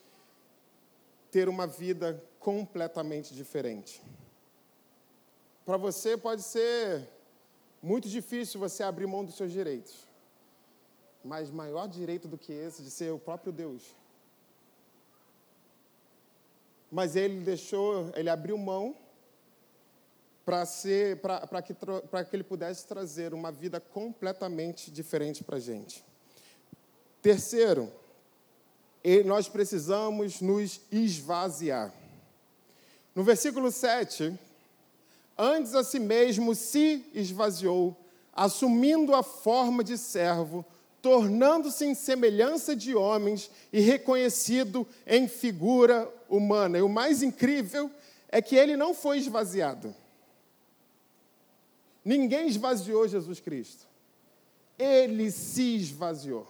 ter 1.31 1.49
uma 1.49 1.67
vida 1.67 2.23
completamente 2.39 3.35
diferente. 3.35 4.03
Para 5.65 5.77
você 5.77 6.17
pode 6.17 6.43
ser 6.43 7.09
muito 7.83 8.09
difícil 8.09 8.61
você 8.61 8.83
abrir 8.83 9.07
mão 9.07 9.25
dos 9.25 9.37
seus 9.37 9.53
direitos. 9.53 10.07
Mas 11.25 11.51
maior 11.51 11.87
direito 11.87 12.27
do 12.27 12.37
que 12.37 12.53
esse 12.53 12.83
de 12.83 12.91
ser 12.91 13.13
o 13.13 13.19
próprio 13.19 13.53
Deus. 13.53 13.95
Mas 16.91 17.17
ele 17.17 17.41
deixou, 17.41 18.13
ele 18.15 18.29
abriu 18.29 18.59
mão 18.59 18.97
para 20.45 20.67
ser 20.67 21.21
para 21.21 21.63
que, 21.63 21.75
que 21.75 22.37
ele 22.37 22.43
pudesse 22.43 22.87
trazer 22.87 23.33
uma 23.33 23.53
vida 23.53 23.81
completamente 23.81 24.91
diferente 24.91 25.45
para 25.45 25.59
gente. 25.59 26.05
Terceiro, 27.23 27.93
nós 29.25 29.49
precisamos 29.49 30.41
nos 30.41 30.81
esvaziar. 30.91 31.93
No 33.15 33.23
versículo 33.23 33.71
7, 33.71 34.39
antes 35.37 35.75
a 35.75 35.83
si 35.83 35.99
mesmo 35.99 36.55
se 36.55 37.05
esvaziou, 37.13 37.97
assumindo 38.33 39.15
a 39.15 39.23
forma 39.23 39.83
de 39.83 39.99
servo, 39.99 40.65
tornando-se 41.03 41.85
em 41.85 41.95
semelhança 41.95 42.77
de 42.77 42.95
homens 42.95 43.51
e 43.73 43.81
reconhecido 43.81 44.87
em 45.07 45.27
figura 45.27 46.09
humana. 46.29 46.79
E 46.79 46.83
o 46.83 46.89
mais 46.89 47.23
incrível 47.23 47.91
é 48.29 48.41
que 48.41 48.57
ele 48.57 48.77
não 48.77 48.95
foi 48.95 49.19
esvaziado. 49.19 49.95
Ninguém 52.05 52.49
esvaziou 52.49 53.07
Jesus 53.07 53.41
Cristo. 53.41 53.87
Ele 54.79 55.31
se 55.31 55.77
esvaziou. 55.77 56.47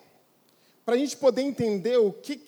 Para 0.85 0.95
a 0.95 0.99
gente 0.99 1.17
poder 1.17 1.43
entender 1.43 1.97
o 1.97 2.13
que, 2.13 2.41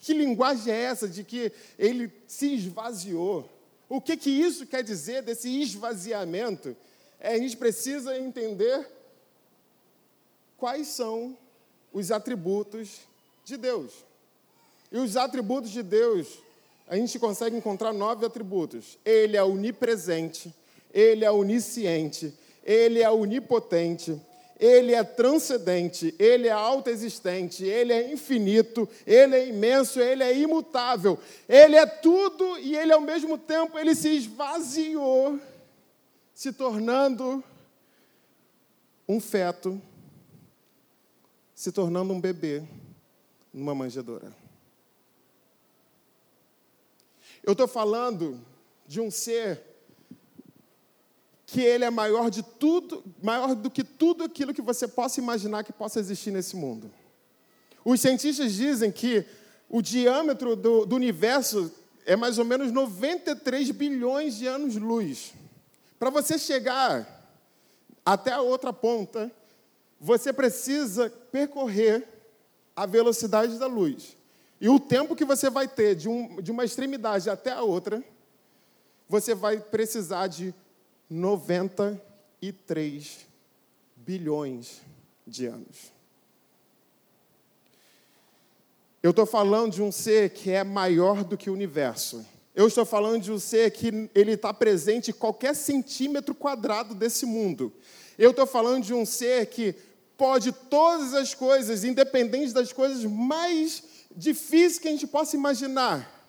que 0.00 0.12
linguagem 0.12 0.72
é 0.72 0.82
essa 0.82 1.08
de 1.08 1.24
que 1.24 1.52
ele 1.78 2.12
se 2.26 2.54
esvaziou, 2.54 3.48
o 3.88 4.00
que, 4.00 4.16
que 4.16 4.30
isso 4.30 4.66
quer 4.66 4.82
dizer 4.82 5.22
desse 5.22 5.48
esvaziamento, 5.62 6.76
é, 7.18 7.34
a 7.34 7.38
gente 7.38 7.56
precisa 7.56 8.18
entender 8.18 8.86
quais 10.58 10.88
são 10.88 11.36
os 11.92 12.10
atributos 12.10 13.00
de 13.44 13.56
Deus. 13.56 13.92
E 14.92 14.98
os 14.98 15.16
atributos 15.16 15.70
de 15.70 15.82
Deus, 15.82 16.38
a 16.86 16.96
gente 16.96 17.18
consegue 17.18 17.56
encontrar 17.56 17.92
nove 17.92 18.26
atributos. 18.26 18.98
Ele 19.04 19.36
é 19.36 19.42
onipresente, 19.42 20.52
ele 20.92 21.24
é 21.24 21.30
onisciente, 21.30 22.34
ele 22.64 23.02
é 23.02 23.10
onipotente, 23.10 24.20
ele 24.58 24.92
é 24.92 25.04
transcendente, 25.04 26.14
ele 26.18 26.48
é 26.48 26.52
autoexistente, 26.52 27.64
ele 27.64 27.92
é 27.92 28.12
infinito, 28.12 28.88
ele 29.06 29.36
é 29.36 29.48
imenso, 29.48 30.00
ele 30.00 30.24
é 30.24 30.36
imutável. 30.36 31.18
Ele 31.48 31.76
é 31.76 31.86
tudo 31.86 32.58
e 32.58 32.76
ele 32.76 32.92
ao 32.92 33.00
mesmo 33.00 33.38
tempo 33.38 33.78
ele 33.78 33.94
se 33.94 34.08
esvaziou, 34.08 35.38
se 36.34 36.52
tornando 36.52 37.42
um 39.08 39.20
feto, 39.20 39.80
se 41.54 41.70
tornando 41.70 42.12
um 42.12 42.20
bebê 42.20 42.62
numa 43.52 43.74
manjedoura. 43.74 44.34
Eu 47.44 47.52
estou 47.52 47.68
falando 47.68 48.40
de 48.86 49.00
um 49.00 49.10
ser 49.10 49.67
que 51.50 51.62
ele 51.62 51.82
é 51.82 51.88
maior 51.88 52.28
de 52.30 52.42
tudo, 52.42 53.02
maior 53.22 53.54
do 53.54 53.70
que 53.70 53.82
tudo 53.82 54.22
aquilo 54.22 54.52
que 54.52 54.60
você 54.60 54.86
possa 54.86 55.18
imaginar 55.18 55.64
que 55.64 55.72
possa 55.72 55.98
existir 55.98 56.30
nesse 56.30 56.54
mundo. 56.54 56.92
Os 57.82 58.02
cientistas 58.02 58.52
dizem 58.52 58.92
que 58.92 59.24
o 59.66 59.80
diâmetro 59.80 60.54
do, 60.54 60.84
do 60.84 60.94
universo 60.94 61.72
é 62.04 62.14
mais 62.14 62.38
ou 62.38 62.44
menos 62.44 62.70
93 62.70 63.70
bilhões 63.70 64.36
de 64.36 64.46
anos-luz. 64.46 65.32
Para 65.98 66.10
você 66.10 66.38
chegar 66.38 67.32
até 68.04 68.32
a 68.32 68.42
outra 68.42 68.70
ponta, 68.70 69.32
você 69.98 70.34
precisa 70.34 71.08
percorrer 71.32 72.06
a 72.76 72.84
velocidade 72.84 73.58
da 73.58 73.66
luz. 73.66 74.18
E 74.60 74.68
o 74.68 74.78
tempo 74.78 75.16
que 75.16 75.24
você 75.24 75.48
vai 75.48 75.66
ter 75.66 75.94
de, 75.94 76.10
um, 76.10 76.42
de 76.42 76.50
uma 76.50 76.66
extremidade 76.66 77.30
até 77.30 77.52
a 77.52 77.62
outra, 77.62 78.04
você 79.08 79.34
vai 79.34 79.58
precisar 79.58 80.26
de 80.26 80.54
93 81.08 83.26
bilhões 83.96 84.82
de 85.26 85.46
anos. 85.46 85.92
Eu 89.02 89.10
estou 89.10 89.26
falando 89.26 89.72
de 89.72 89.82
um 89.82 89.92
ser 89.92 90.30
que 90.30 90.50
é 90.50 90.64
maior 90.64 91.24
do 91.24 91.36
que 91.36 91.48
o 91.48 91.52
universo. 91.52 92.26
Eu 92.54 92.66
estou 92.66 92.84
falando 92.84 93.22
de 93.22 93.32
um 93.32 93.38
ser 93.38 93.70
que 93.70 94.10
ele 94.14 94.32
está 94.32 94.52
presente 94.52 95.10
em 95.10 95.14
qualquer 95.14 95.54
centímetro 95.54 96.34
quadrado 96.34 96.94
desse 96.94 97.24
mundo. 97.24 97.72
Eu 98.18 98.32
estou 98.32 98.46
falando 98.46 98.84
de 98.84 98.92
um 98.92 99.06
ser 99.06 99.46
que 99.46 99.74
pode 100.16 100.50
todas 100.50 101.14
as 101.14 101.32
coisas, 101.32 101.84
independente 101.84 102.52
das 102.52 102.72
coisas 102.72 103.04
mais 103.04 103.84
difíceis 104.14 104.78
que 104.78 104.88
a 104.88 104.90
gente 104.90 105.06
possa 105.06 105.36
imaginar. 105.36 106.26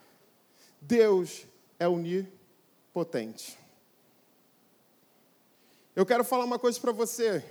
Deus 0.79 1.47
é 1.79 1.87
onipotente. 1.87 3.58
Eu 5.99 6.05
quero 6.05 6.23
falar 6.23 6.45
uma 6.45 6.57
coisa 6.57 6.79
para 6.79 6.93
você. 6.93 7.43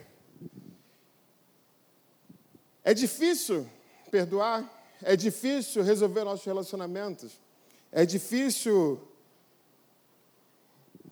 É 2.83 2.95
difícil 2.95 3.69
perdoar, 4.11 4.67
é 5.03 5.15
difícil 5.15 5.83
resolver 5.83 6.25
nossos 6.25 6.47
relacionamentos, 6.47 7.39
é 7.93 8.07
difícil 8.07 9.07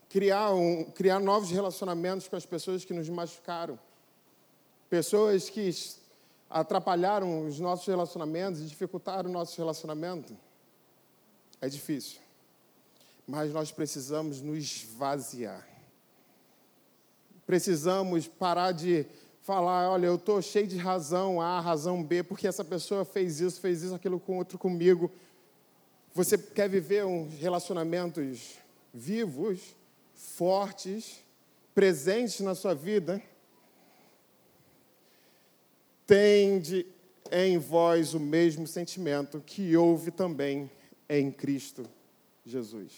criar, 0.09 0.55
um, 0.55 0.85
criar 0.85 1.21
novos 1.21 1.51
relacionamentos 1.51 2.27
com 2.27 2.37
as 2.37 2.47
pessoas 2.47 2.87
que 2.87 2.95
nos 2.95 3.07
machucaram, 3.11 3.79
pessoas 4.89 5.51
que 5.51 5.69
atrapalharam 6.49 7.47
os 7.47 7.61
nossos 7.61 7.87
relacionamentos 7.87 8.63
e 8.63 8.65
dificultaram 8.65 9.29
o 9.29 9.33
nosso 9.35 9.59
relacionamento. 9.59 10.35
É 11.61 11.69
difícil, 11.69 12.19
mas 13.27 13.53
nós 13.53 13.71
precisamos 13.71 14.41
nos 14.41 14.57
esvaziar. 14.57 15.76
Precisamos 17.47 18.27
parar 18.27 18.73
de 18.73 19.07
falar, 19.47 19.89
olha, 19.89 20.07
eu 20.07 20.17
estou 20.17 20.43
cheio 20.43 20.67
de 20.67 20.77
razão 20.77 21.41
A, 21.41 21.61
razão 21.61 22.03
B, 22.03 22.25
porque 22.25 22.49
essa 22.49 22.65
pessoa 22.65 23.05
fez 23.05 23.41
isso, 23.41 23.61
fez 23.61 23.85
isso, 23.85 23.95
aquilo 23.95 24.19
com 24.19 24.39
outro 24.39 24.59
comigo. 24.59 25.09
Você 26.13 26.37
quer 26.37 26.69
viver 26.69 27.05
uns 27.05 27.33
relacionamentos 27.35 28.57
vivos, 28.93 29.61
fortes, 30.13 31.23
presentes 31.73 32.41
na 32.41 32.57
sua 32.57 32.75
vida? 32.75 33.23
Tende 36.05 36.85
em 37.31 37.57
vós 37.57 38.15
o 38.15 38.21
mesmo 38.21 38.67
sentimento 38.67 39.41
que 39.47 39.77
houve 39.77 40.11
também 40.11 40.69
em 41.09 41.31
Cristo 41.31 41.89
Jesus. 42.45 42.93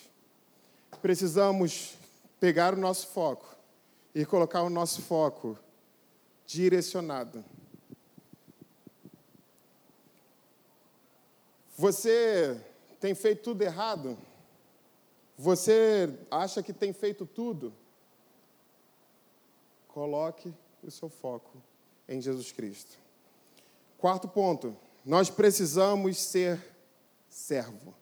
Precisamos 1.03 1.95
pegar 2.41 2.73
o 2.73 2.81
nosso 2.81 3.09
foco 3.09 3.58
e 4.15 4.25
colocar 4.25 4.63
o 4.63 4.71
nosso 4.71 5.03
foco 5.03 5.59
direcionado. 6.47 7.45
Você 11.77 12.61
tem 12.99 13.15
feito 13.15 13.43
tudo 13.43 13.63
errado? 13.63 14.19
Você 15.37 16.19
acha 16.31 16.63
que 16.63 16.73
tem 16.73 16.93
feito 16.93 17.25
tudo? 17.25 17.73
Coloque 19.87 20.53
o 20.83 20.91
seu 20.91 21.09
foco 21.09 21.63
em 22.09 22.21
Jesus 22.21 22.51
Cristo. 22.51 22.99
Quarto 23.97 24.27
ponto, 24.27 24.77
nós 25.05 25.31
precisamos 25.31 26.19
ser 26.19 26.61
servo. 27.29 27.95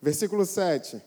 Versículo 0.00 0.44
7. 0.44 1.00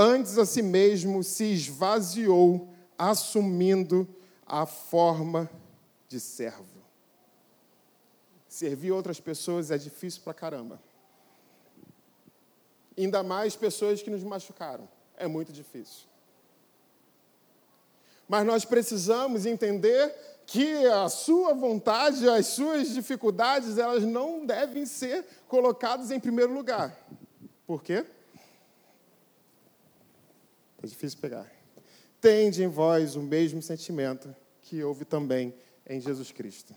Antes 0.00 0.38
a 0.38 0.46
si 0.46 0.62
mesmo 0.62 1.24
se 1.24 1.42
esvaziou, 1.52 2.68
assumindo 2.96 4.06
a 4.46 4.64
forma 4.64 5.50
de 6.06 6.20
servo. 6.20 6.84
Servir 8.48 8.92
outras 8.92 9.18
pessoas 9.18 9.72
é 9.72 9.76
difícil 9.76 10.22
pra 10.22 10.32
caramba. 10.32 10.80
Ainda 12.96 13.24
mais 13.24 13.56
pessoas 13.56 14.00
que 14.00 14.08
nos 14.08 14.22
machucaram. 14.22 14.88
É 15.16 15.26
muito 15.26 15.52
difícil. 15.52 16.06
Mas 18.28 18.46
nós 18.46 18.64
precisamos 18.64 19.46
entender 19.46 20.14
que 20.46 20.86
a 20.86 21.08
sua 21.08 21.52
vontade, 21.54 22.28
as 22.28 22.46
suas 22.46 22.90
dificuldades, 22.90 23.78
elas 23.78 24.04
não 24.04 24.46
devem 24.46 24.86
ser 24.86 25.26
colocadas 25.48 26.12
em 26.12 26.20
primeiro 26.20 26.54
lugar. 26.54 26.96
Por 27.66 27.82
quê? 27.82 28.06
É 30.82 30.86
difícil 30.86 31.18
pegar 31.18 31.58
tende 32.20 32.62
em 32.62 32.68
vós 32.68 33.16
o 33.16 33.22
mesmo 33.22 33.62
sentimento 33.62 34.34
que 34.62 34.82
houve 34.82 35.04
também 35.04 35.54
em 35.86 36.00
Jesus 36.00 36.32
Cristo. 36.32 36.74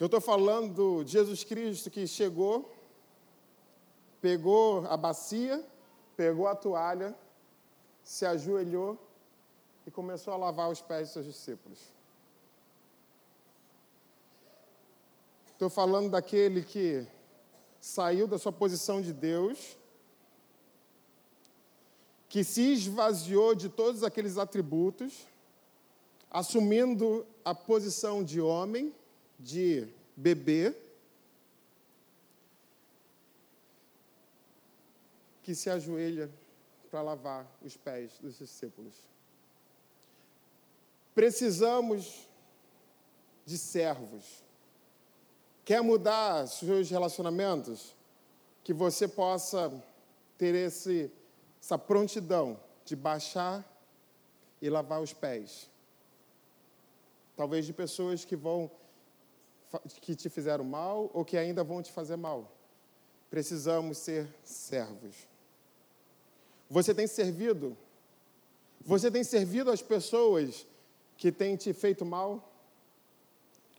Eu 0.00 0.06
estou 0.06 0.20
falando 0.20 1.02
de 1.04 1.12
Jesus 1.12 1.44
Cristo 1.44 1.90
que 1.90 2.06
chegou, 2.06 2.72
pegou 4.20 4.86
a 4.86 4.96
bacia, 4.96 5.64
pegou 6.16 6.46
a 6.46 6.54
toalha, 6.54 7.14
se 8.02 8.24
ajoelhou 8.24 8.96
e 9.86 9.90
começou 9.90 10.32
a 10.32 10.36
lavar 10.36 10.70
os 10.70 10.80
pés 10.80 11.08
dos 11.08 11.12
seus 11.12 11.26
discípulos. 11.26 11.80
Estou 15.52 15.68
falando 15.68 16.10
daquele 16.10 16.62
que 16.62 17.04
saiu 17.80 18.28
da 18.28 18.38
sua 18.38 18.52
posição 18.52 19.02
de 19.02 19.12
Deus 19.12 19.77
que 22.28 22.44
se 22.44 22.72
esvaziou 22.72 23.54
de 23.54 23.68
todos 23.68 24.02
aqueles 24.02 24.36
atributos, 24.36 25.26
assumindo 26.30 27.26
a 27.44 27.54
posição 27.54 28.22
de 28.22 28.40
homem, 28.40 28.94
de 29.38 29.88
bebê, 30.14 30.74
que 35.42 35.54
se 35.54 35.70
ajoelha 35.70 36.30
para 36.90 37.00
lavar 37.00 37.50
os 37.62 37.76
pés 37.76 38.12
dos 38.20 38.36
discípulos. 38.36 38.94
Precisamos 41.14 42.28
de 43.46 43.56
servos. 43.56 44.44
Quer 45.64 45.82
mudar 45.82 46.46
seus 46.46 46.90
relacionamentos? 46.90 47.96
Que 48.62 48.74
você 48.74 49.08
possa 49.08 49.72
ter 50.36 50.54
esse 50.54 51.10
essa 51.68 51.76
prontidão 51.76 52.58
de 52.82 52.96
baixar 52.96 53.62
e 54.58 54.70
lavar 54.70 55.02
os 55.02 55.12
pés. 55.12 55.68
Talvez 57.36 57.66
de 57.66 57.74
pessoas 57.74 58.24
que 58.24 58.34
vão 58.34 58.70
que 60.00 60.16
te 60.16 60.30
fizeram 60.30 60.64
mal 60.64 61.10
ou 61.12 61.26
que 61.26 61.36
ainda 61.36 61.62
vão 61.62 61.82
te 61.82 61.92
fazer 61.92 62.16
mal. 62.16 62.50
Precisamos 63.28 63.98
ser 63.98 64.26
servos. 64.42 65.14
Você 66.70 66.94
tem 66.94 67.06
servido? 67.06 67.76
Você 68.80 69.10
tem 69.10 69.22
servido 69.22 69.70
as 69.70 69.82
pessoas 69.82 70.66
que 71.18 71.30
têm 71.30 71.54
te 71.54 71.74
feito 71.74 72.02
mal? 72.02 72.50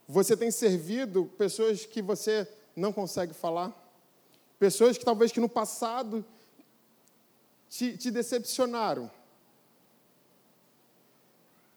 Você 0.08 0.38
tem 0.38 0.52
servido 0.52 1.26
pessoas 1.40 1.88
que 1.88 2.04
você 2.04 2.48
não 2.76 2.94
consegue 2.94 3.34
falar? 3.34 3.74
Pessoas 4.60 4.96
que 4.96 5.04
talvez 5.04 5.32
que 5.32 5.40
no 5.40 5.50
passado 5.50 6.24
te, 7.70 7.96
te 7.96 8.10
decepcionaram. 8.12 9.10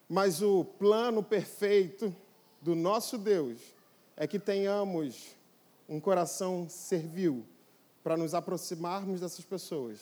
Mas 0.09 0.43
o 0.43 0.65
plano 0.65 1.23
perfeito 1.23 2.15
do 2.61 2.75
nosso 2.75 3.19
Deus 3.19 3.59
é 4.17 4.27
que 4.27 4.39
tenhamos 4.39 5.37
um 5.89 6.01
coração 6.01 6.67
servil 6.69 7.45
para 8.03 8.17
nos 8.17 8.35
aproximarmos 8.35 9.21
dessas 9.21 9.45
pessoas, 9.45 10.01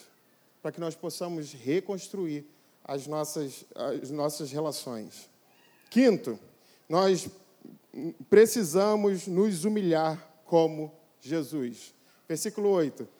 para 0.62 0.72
que 0.72 0.81
nós 0.81 0.94
possamos 0.94 1.53
reconstruir 1.53 2.46
as 2.85 3.07
nossas, 3.07 3.64
as 3.74 4.11
nossas 4.11 4.50
relações. 4.50 5.29
Quinto, 5.90 6.38
nós 6.88 7.29
precisamos 8.29 9.26
nos 9.26 9.64
humilhar 9.64 10.29
como 10.44 10.92
Jesus. 11.20 11.94
Versículo 12.29 12.68
8 12.70 13.19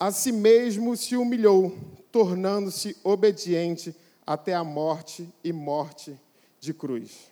a 0.00 0.10
si 0.10 0.32
mesmo 0.32 0.96
se 0.96 1.14
humilhou, 1.14 1.76
tornando-se 2.10 2.96
obediente 3.04 3.94
até 4.26 4.54
a 4.54 4.64
morte 4.64 5.28
e 5.44 5.52
morte 5.52 6.18
de 6.58 6.72
cruz. 6.72 7.30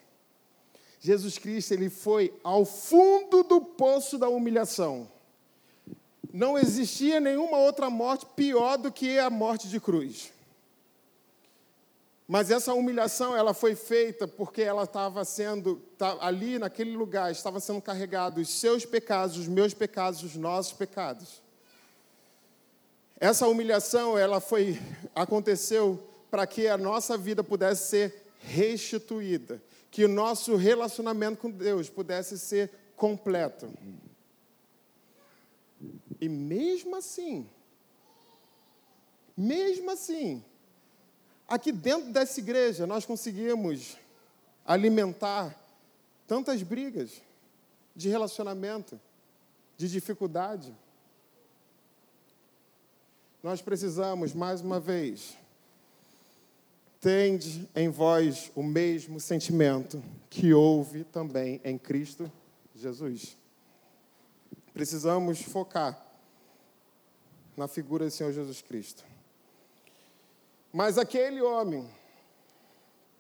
Jesus 1.01 1.39
Cristo 1.39 1.73
ele 1.73 1.89
foi 1.89 2.39
ao 2.45 2.67
fundo 2.67 3.43
do 3.43 3.63
poço 3.63 4.19
da 4.19 4.29
humilhação. 4.29 5.09
Não 6.31 6.59
existia 6.59 7.19
nenhuma 7.21 7.57
outra 7.57 7.89
morte 7.89 8.27
pior 8.37 8.77
do 8.77 8.93
que 8.93 9.19
a 9.19 9.31
morte 9.31 9.67
de 9.69 9.81
cruz. 9.81 10.31
Mas 12.27 12.51
essa 12.51 12.75
humilhação 12.75 13.35
ela 13.35 13.55
foi 13.55 13.75
feita 13.75 14.29
porque 14.29 14.61
ela 14.61 14.83
estava 14.83 15.25
sendo 15.25 15.81
ali 16.21 16.59
naquele 16.59 16.95
lugar 16.95 17.33
estava 17.33 17.59
sendo 17.61 17.81
carregado 17.81 18.43
os 18.43 18.51
seus 18.51 18.85
pecados, 18.85 19.39
os 19.39 19.49
meus 19.49 19.73
pecados, 19.73 20.23
os 20.23 20.37
nossos 20.37 20.75
pecados. 20.75 21.48
Essa 23.21 23.49
humilhação 23.49 24.17
ela 24.17 24.41
foi 24.41 24.79
aconteceu 25.15 26.01
para 26.31 26.47
que 26.47 26.69
a 26.69 26.79
nossa 26.79 27.19
vida 27.19 27.43
pudesse 27.43 27.89
ser 27.89 28.33
restituída, 28.39 29.61
que 29.91 30.05
o 30.05 30.09
nosso 30.09 30.55
relacionamento 30.55 31.41
com 31.41 31.51
Deus 31.51 31.89
pudesse 31.89 32.39
ser 32.39 32.71
completo. 32.95 33.73
E 36.21 36.29
mesmo 36.29 36.95
assim, 36.95 37.49
mesmo 39.37 39.91
assim, 39.91 40.45
aqui 41.47 41.73
dentro 41.73 42.13
dessa 42.13 42.39
igreja 42.39 42.87
nós 42.87 43.05
conseguimos 43.05 43.97
alimentar 44.65 45.57
tantas 46.27 46.63
brigas 46.63 47.21
de 47.97 48.09
relacionamento, 48.09 49.01
de 49.77 49.89
dificuldade. 49.89 50.73
Nós 53.43 53.63
precisamos, 53.63 54.35
mais 54.35 54.61
uma 54.61 54.81
vez, 54.81 55.37
tende 57.01 57.69
em 57.75 57.89
vós 57.89 58.51
o 58.55 58.63
mesmo 58.63 59.21
sentimento 59.21 60.03
que 60.29 60.53
houve 60.53 61.05
também 61.05 61.61
em 61.63 61.79
Cristo 61.79 62.31
Jesus. 62.75 63.37
Precisamos 64.75 65.41
focar 65.41 66.05
na 67.57 67.69
figura 67.69 68.07
do 68.07 68.11
Senhor 68.11 68.33
Jesus 68.33 68.61
Cristo. 68.61 69.05
Mas 70.73 70.99
aquele 70.99 71.41
homem 71.41 71.89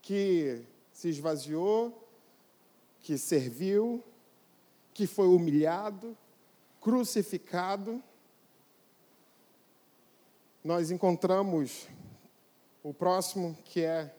que 0.02 0.62
se 0.92 1.08
esvaziou, 1.08 2.08
que 3.00 3.16
serviu, 3.16 4.02
que 4.92 5.06
foi 5.06 5.28
humilhado, 5.28 6.16
crucificado, 6.80 8.02
nós 10.64 10.90
encontramos 10.90 11.86
o 12.82 12.92
próximo 12.92 13.56
que 13.64 13.82
é 13.82 14.14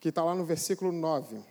que 0.00 0.10
está 0.10 0.22
lá 0.22 0.34
no 0.34 0.44
versículo 0.44 0.92
9. 0.92 1.42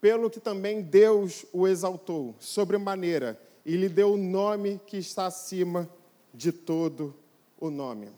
Pelo 0.00 0.30
que 0.30 0.40
também 0.40 0.80
Deus 0.80 1.44
o 1.52 1.66
exaltou 1.66 2.34
sobremaneira 2.38 3.40
e 3.64 3.76
lhe 3.76 3.88
deu 3.88 4.12
o 4.12 4.16
nome 4.16 4.80
que 4.86 4.96
está 4.96 5.26
acima 5.26 5.88
de 6.32 6.52
todo 6.52 7.14
o 7.60 7.68
nome. 7.68 8.10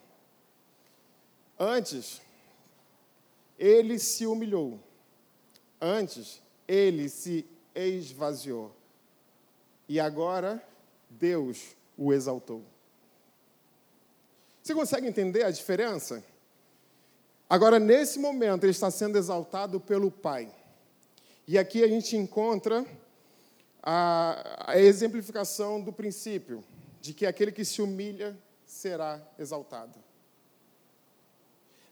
Antes, 1.59 2.21
ele 3.59 3.99
se 3.99 4.27
humilhou. 4.27 4.79
Antes, 5.81 6.41
ele 6.69 7.09
se 7.09 7.47
esvaziou. 7.75 8.75
E 9.89 9.99
agora, 9.99 10.63
Deus 11.09 11.75
o 11.97 12.13
exaltou. 12.13 12.63
Você 14.71 14.75
consegue 14.77 15.09
entender 15.09 15.43
a 15.43 15.51
diferença? 15.51 16.23
Agora, 17.49 17.81
nesse 17.81 18.21
momento, 18.21 18.63
ele 18.63 18.71
está 18.71 18.89
sendo 18.89 19.19
exaltado 19.19 19.81
pelo 19.81 20.13
Pai. 20.13 20.49
E 21.45 21.59
aqui 21.59 21.83
a 21.83 21.89
gente 21.89 22.17
encontra 22.17 22.87
a, 23.83 24.71
a 24.71 24.79
exemplificação 24.79 25.81
do 25.81 25.93
princípio 25.93 26.63
de 27.01 27.13
que 27.13 27.27
aquele 27.27 27.51
que 27.51 27.65
se 27.65 27.83
humilha 27.83 28.39
será 28.65 29.21
exaltado. 29.41 29.99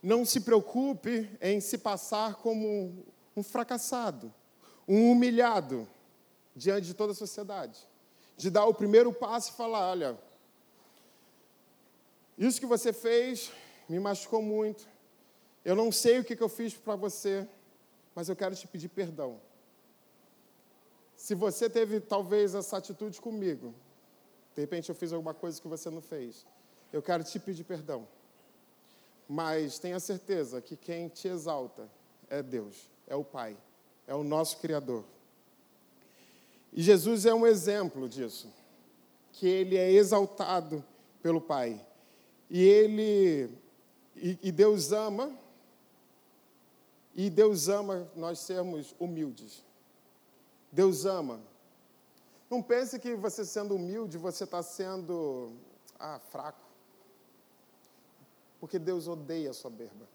Não 0.00 0.24
se 0.24 0.42
preocupe 0.42 1.28
em 1.40 1.60
se 1.60 1.78
passar 1.78 2.36
como 2.36 3.04
um 3.36 3.42
fracassado, 3.42 4.32
um 4.86 5.10
humilhado 5.10 5.88
diante 6.54 6.86
de 6.86 6.94
toda 6.94 7.10
a 7.10 7.16
sociedade. 7.16 7.76
De 8.36 8.48
dar 8.48 8.66
o 8.66 8.74
primeiro 8.74 9.12
passo 9.12 9.50
e 9.50 9.56
falar: 9.56 9.90
olha, 9.90 10.27
isso 12.38 12.60
que 12.60 12.66
você 12.66 12.92
fez 12.92 13.50
me 13.88 13.98
machucou 13.98 14.40
muito. 14.40 14.88
Eu 15.64 15.74
não 15.74 15.90
sei 15.90 16.20
o 16.20 16.24
que 16.24 16.40
eu 16.40 16.48
fiz 16.48 16.72
para 16.72 16.94
você, 16.94 17.48
mas 18.14 18.28
eu 18.28 18.36
quero 18.36 18.54
te 18.54 18.66
pedir 18.68 18.88
perdão. 18.88 19.40
Se 21.16 21.34
você 21.34 21.68
teve 21.68 22.00
talvez 22.00 22.54
essa 22.54 22.76
atitude 22.76 23.20
comigo, 23.20 23.74
de 24.54 24.60
repente 24.60 24.88
eu 24.88 24.94
fiz 24.94 25.12
alguma 25.12 25.34
coisa 25.34 25.60
que 25.60 25.66
você 25.66 25.90
não 25.90 26.00
fez, 26.00 26.46
eu 26.92 27.02
quero 27.02 27.24
te 27.24 27.40
pedir 27.40 27.64
perdão. 27.64 28.06
Mas 29.28 29.78
tenha 29.78 29.98
certeza 29.98 30.62
que 30.62 30.76
quem 30.76 31.08
te 31.08 31.26
exalta 31.26 31.90
é 32.30 32.42
Deus, 32.42 32.88
é 33.06 33.16
o 33.16 33.24
Pai, 33.24 33.56
é 34.06 34.14
o 34.14 34.22
nosso 34.22 34.58
Criador. 34.58 35.04
E 36.72 36.82
Jesus 36.82 37.26
é 37.26 37.34
um 37.34 37.46
exemplo 37.46 38.08
disso, 38.08 38.48
que 39.32 39.46
ele 39.46 39.76
é 39.76 39.90
exaltado 39.90 40.84
pelo 41.20 41.40
Pai. 41.40 41.84
E 42.50 42.62
ele 42.62 43.50
e, 44.16 44.38
e 44.42 44.52
Deus 44.52 44.92
ama 44.92 45.36
e 47.14 47.28
Deus 47.28 47.68
ama 47.68 48.08
nós 48.14 48.38
sermos 48.38 48.94
humildes. 48.98 49.64
Deus 50.70 51.04
ama. 51.04 51.40
Não 52.48 52.62
pense 52.62 52.98
que 52.98 53.14
você 53.16 53.44
sendo 53.44 53.74
humilde, 53.74 54.16
você 54.16 54.44
está 54.44 54.62
sendo 54.62 55.52
ah, 55.98 56.18
fraco. 56.30 56.64
Porque 58.60 58.78
Deus 58.78 59.08
odeia 59.08 59.50
a 59.50 59.54
soberba. 59.54 60.06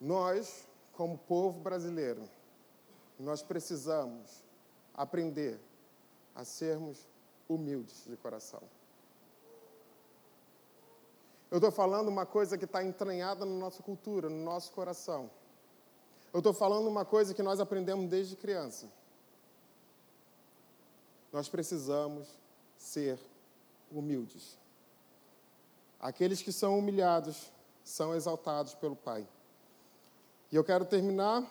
Nós, 0.00 0.66
como 0.92 1.16
povo 1.16 1.60
brasileiro, 1.60 2.28
nós 3.18 3.42
precisamos 3.42 4.42
aprender 4.94 5.58
a 6.34 6.44
sermos 6.44 7.08
humildes 7.48 8.04
de 8.06 8.16
coração. 8.16 8.62
Eu 11.50 11.58
estou 11.58 11.72
falando 11.72 12.08
uma 12.08 12.24
coisa 12.24 12.56
que 12.56 12.64
está 12.64 12.84
entranhada 12.84 13.44
na 13.44 13.54
nossa 13.54 13.82
cultura, 13.82 14.28
no 14.28 14.44
nosso 14.44 14.70
coração. 14.70 15.28
Eu 16.32 16.38
estou 16.38 16.52
falando 16.52 16.86
uma 16.86 17.04
coisa 17.04 17.34
que 17.34 17.42
nós 17.42 17.58
aprendemos 17.58 18.08
desde 18.08 18.36
criança. 18.36 18.88
Nós 21.32 21.48
precisamos 21.48 22.28
ser 22.78 23.18
humildes. 23.90 24.56
Aqueles 25.98 26.40
que 26.40 26.52
são 26.52 26.78
humilhados 26.78 27.50
são 27.82 28.14
exaltados 28.14 28.74
pelo 28.74 28.94
Pai. 28.94 29.26
E 30.52 30.56
eu 30.56 30.62
quero 30.62 30.84
terminar 30.84 31.44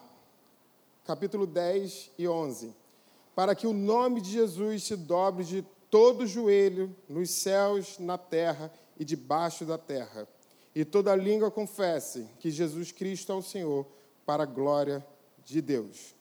capítulo 1.04 1.46
10 1.46 2.12
e 2.18 2.28
11. 2.28 2.74
Para 3.36 3.54
que 3.54 3.68
o 3.68 3.74
nome 3.74 4.22
de 4.22 4.32
Jesus 4.32 4.84
se 4.84 4.96
dobre 4.96 5.44
de 5.44 5.62
todo 5.90 6.26
joelho 6.26 6.96
nos 7.08 7.30
céus, 7.32 8.00
na 8.00 8.18
terra 8.18 8.72
e 9.00 9.06
debaixo 9.06 9.66
da 9.66 9.78
terra, 9.78 10.28
e 10.76 10.86
toda 10.86 11.16
língua 11.16 11.50
confesse 11.50 12.28
que 12.40 12.52
Jesus 12.52 12.92
Cristo 12.92 13.32
é 13.32 13.36
o 13.36 13.42
Senhor, 13.42 13.86
para 14.26 14.44
a 14.44 14.46
glória 14.46 15.04
de 15.44 15.62
Deus. 15.62 16.14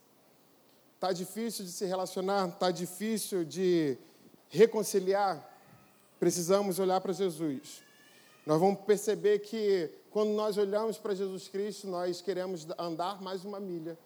Está 0.95 1.13
difícil 1.13 1.65
de 1.65 1.71
se 1.71 1.85
relacionar, 1.85 2.49
está 2.49 2.71
difícil 2.71 3.45
de 3.45 3.99
reconciliar. 4.49 5.47
Precisamos 6.19 6.79
olhar 6.79 7.01
para 7.01 7.13
Jesus. 7.13 7.83
Nós 8.47 8.59
vamos 8.59 8.81
perceber 8.81 9.41
que 9.41 9.91
quando 10.11 10.31
nós 10.31 10.57
olhamos 10.57 10.97
para 10.97 11.15
Jesus 11.15 11.49
Cristo, 11.49 11.87
nós 11.87 12.23
queremos 12.23 12.67
andar 12.79 13.21
mais 13.21 13.45
uma 13.45 13.61
milha 13.61 13.99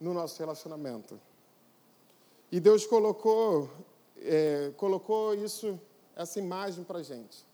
no 0.00 0.12
nosso 0.12 0.38
relacionamento. 0.38 1.18
E 2.50 2.58
Deus 2.58 2.84
colocou, 2.86 3.70
é, 4.20 4.72
colocou 4.76 5.34
isso, 5.34 5.80
essa 6.14 6.38
imagem 6.38 6.82
para 6.84 6.98
a 6.98 7.02
gente. 7.02 7.46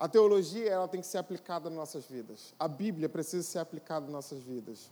A 0.00 0.08
teologia 0.08 0.70
ela 0.70 0.88
tem 0.88 1.02
que 1.02 1.06
ser 1.06 1.18
aplicada 1.18 1.68
nas 1.68 1.78
nossas 1.78 2.06
vidas. 2.06 2.54
A 2.58 2.66
Bíblia 2.66 3.06
precisa 3.06 3.42
ser 3.42 3.58
aplicada 3.58 4.06
nas 4.06 4.12
nossas 4.14 4.40
vidas. 4.42 4.90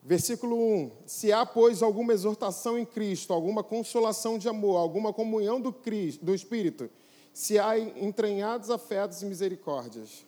Versículo 0.00 0.56
1: 0.56 0.92
Se 1.04 1.32
há, 1.32 1.44
pois, 1.44 1.82
alguma 1.82 2.12
exortação 2.12 2.78
em 2.78 2.84
Cristo, 2.84 3.32
alguma 3.32 3.64
consolação 3.64 4.38
de 4.38 4.48
amor, 4.48 4.76
alguma 4.76 5.12
comunhão 5.12 5.60
do, 5.60 5.72
Cristo, 5.72 6.24
do 6.24 6.32
Espírito, 6.32 6.88
se 7.32 7.58
há 7.58 7.76
entranhados 7.76 8.70
afetos 8.70 9.20
e 9.20 9.26
misericórdias. 9.26 10.24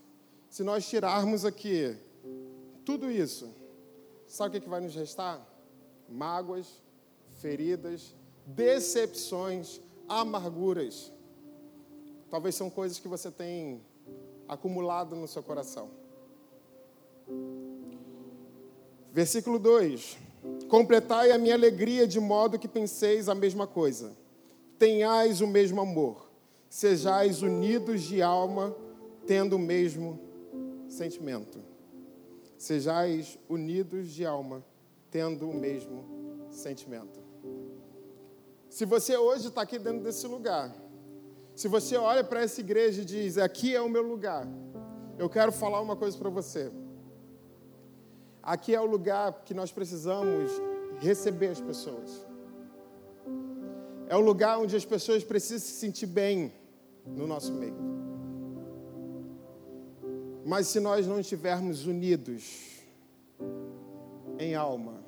Se 0.51 0.65
nós 0.65 0.89
tirarmos 0.89 1.45
aqui 1.45 1.97
tudo 2.85 3.09
isso, 3.09 3.49
sabe 4.27 4.49
o 4.49 4.51
que, 4.51 4.57
é 4.57 4.61
que 4.63 4.69
vai 4.69 4.81
nos 4.81 4.97
restar? 4.97 5.47
Mágoas, 6.09 6.83
feridas, 7.37 8.17
decepções, 8.45 9.81
amarguras. 10.09 11.13
Talvez 12.31 12.55
são 12.55 12.69
coisas 12.69 12.99
que 12.99 13.09
você 13.09 13.31
tem 13.31 13.81
acumulado 14.49 15.15
no 15.15 15.29
seu 15.29 15.43
coração. 15.43 15.91
Versículo 19.13 19.59
2: 19.59 20.19
Completai 20.69 21.31
a 21.31 21.39
minha 21.39 21.55
alegria 21.55 22.07
de 22.07 22.21
modo 22.21 22.59
que 22.59 22.69
penseis 22.69 23.29
a 23.29 23.35
mesma 23.35 23.67
coisa, 23.67 24.17
tenhais 24.79 25.41
o 25.41 25.47
mesmo 25.47 25.81
amor, 25.81 26.29
sejais 26.69 27.43
unidos 27.43 28.03
de 28.03 28.21
alma, 28.21 28.75
tendo 29.27 29.57
o 29.57 29.59
mesmo 29.59 30.21
sentimento. 30.89 31.61
Sejais 32.59 33.39
unidos 33.49 34.11
de 34.11 34.25
alma, 34.25 34.65
tendo 35.11 35.49
o 35.49 35.55
mesmo 35.55 36.47
sentimento. 36.51 37.21
Se 38.69 38.85
você 38.85 39.17
hoje 39.17 39.49
está 39.49 39.63
aqui 39.63 39.79
dentro 39.79 40.03
desse 40.03 40.27
lugar, 40.27 40.75
se 41.57 41.69
você 41.69 41.97
olha 41.97 42.23
para 42.23 42.43
essa 42.43 42.61
igreja 42.61 43.01
e 43.01 43.05
diz: 43.05 43.39
Aqui 43.39 43.75
é 43.75 43.81
o 43.81 43.89
meu 43.89 44.03
lugar, 44.03 44.47
eu 45.19 45.29
quero 45.29 45.51
falar 45.51 45.81
uma 45.81 45.97
coisa 45.97 46.17
para 46.19 46.29
você. 46.29 46.71
Aqui 48.43 48.75
é 48.75 48.81
o 48.81 48.85
lugar 48.85 49.43
que 49.43 49.55
nós 49.55 49.73
precisamos 49.73 50.53
receber 51.01 51.49
as 51.49 51.61
pessoas. 51.61 52.27
É 54.07 54.15
o 54.15 54.21
lugar 54.21 54.59
onde 54.59 54.77
as 54.77 54.85
pessoas 54.85 55.25
precisam 55.25 55.67
se 55.67 55.73
sentir 55.73 56.07
bem 56.07 56.53
no 57.07 57.27
nosso 57.27 57.53
meio. 57.55 57.75
Mas 60.45 60.69
se 60.69 60.79
nós 60.79 61.07
não 61.07 61.19
estivermos 61.19 61.87
unidos 61.87 62.83
em 64.39 64.55
alma, 64.55 65.03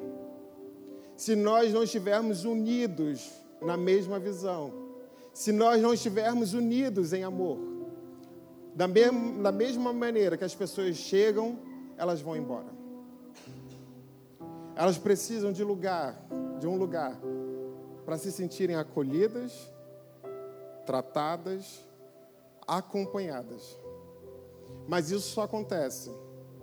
se 1.14 1.36
nós 1.36 1.72
não 1.74 1.82
estivermos 1.82 2.44
unidos 2.44 3.30
na 3.60 3.76
mesma 3.76 4.18
visão, 4.18 4.87
se 5.38 5.52
nós 5.52 5.80
não 5.80 5.94
estivermos 5.94 6.52
unidos 6.52 7.12
em 7.12 7.22
amor, 7.22 7.60
da, 8.74 8.88
mesma, 8.88 9.40
da 9.40 9.52
mesma 9.52 9.92
maneira 9.92 10.36
que 10.36 10.42
as 10.42 10.52
pessoas 10.52 10.96
chegam, 10.96 11.56
elas 11.96 12.20
vão 12.20 12.36
embora. 12.36 12.66
Elas 14.74 14.98
precisam 14.98 15.52
de 15.52 15.62
lugar, 15.62 16.20
de 16.58 16.66
um 16.66 16.76
lugar, 16.76 17.16
para 18.04 18.18
se 18.18 18.32
sentirem 18.32 18.74
acolhidas, 18.74 19.52
tratadas, 20.84 21.86
acompanhadas. 22.66 23.78
Mas 24.88 25.12
isso 25.12 25.28
só 25.28 25.42
acontece 25.42 26.10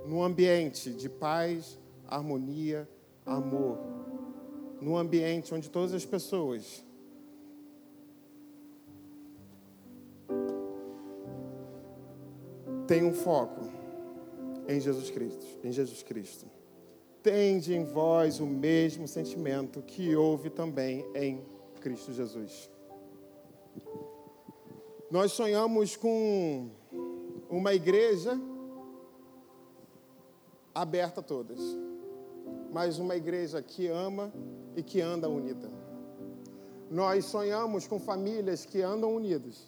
no 0.05 0.21
ambiente 0.21 0.91
de 0.91 1.07
paz, 1.07 1.79
harmonia, 2.05 2.89
amor. 3.25 3.77
No 4.81 4.97
ambiente 4.97 5.55
onde 5.55 5.69
todas 5.69 5.93
as 5.93 6.05
pessoas 6.05 6.84
têm 12.87 13.03
um 13.03 13.13
foco 13.13 13.61
em 14.67 14.79
Jesus 14.79 15.09
Cristo, 15.09 15.45
em 15.63 15.71
Jesus 15.71 16.03
Cristo 16.03 16.45
tende 17.25 17.73
em 17.73 17.83
vós 17.83 18.39
o 18.39 18.45
mesmo 18.45 19.07
sentimento 19.07 19.81
que 19.81 20.15
houve 20.15 20.51
também 20.51 21.03
em 21.15 21.43
Cristo 21.81 22.13
Jesus. 22.13 22.69
Nós 25.09 25.31
sonhamos 25.31 25.95
com 25.95 26.69
uma 27.49 27.73
igreja 27.73 28.39
aberta 30.75 31.19
a 31.19 31.23
todas, 31.23 31.59
mas 32.71 32.99
uma 32.99 33.15
igreja 33.15 33.59
que 33.59 33.87
ama 33.87 34.31
e 34.75 34.83
que 34.83 35.01
anda 35.01 35.27
unida. 35.27 35.71
Nós 36.91 37.25
sonhamos 37.25 37.87
com 37.87 37.97
famílias 37.97 38.67
que 38.67 38.83
andam 38.83 39.15
unidas. 39.15 39.67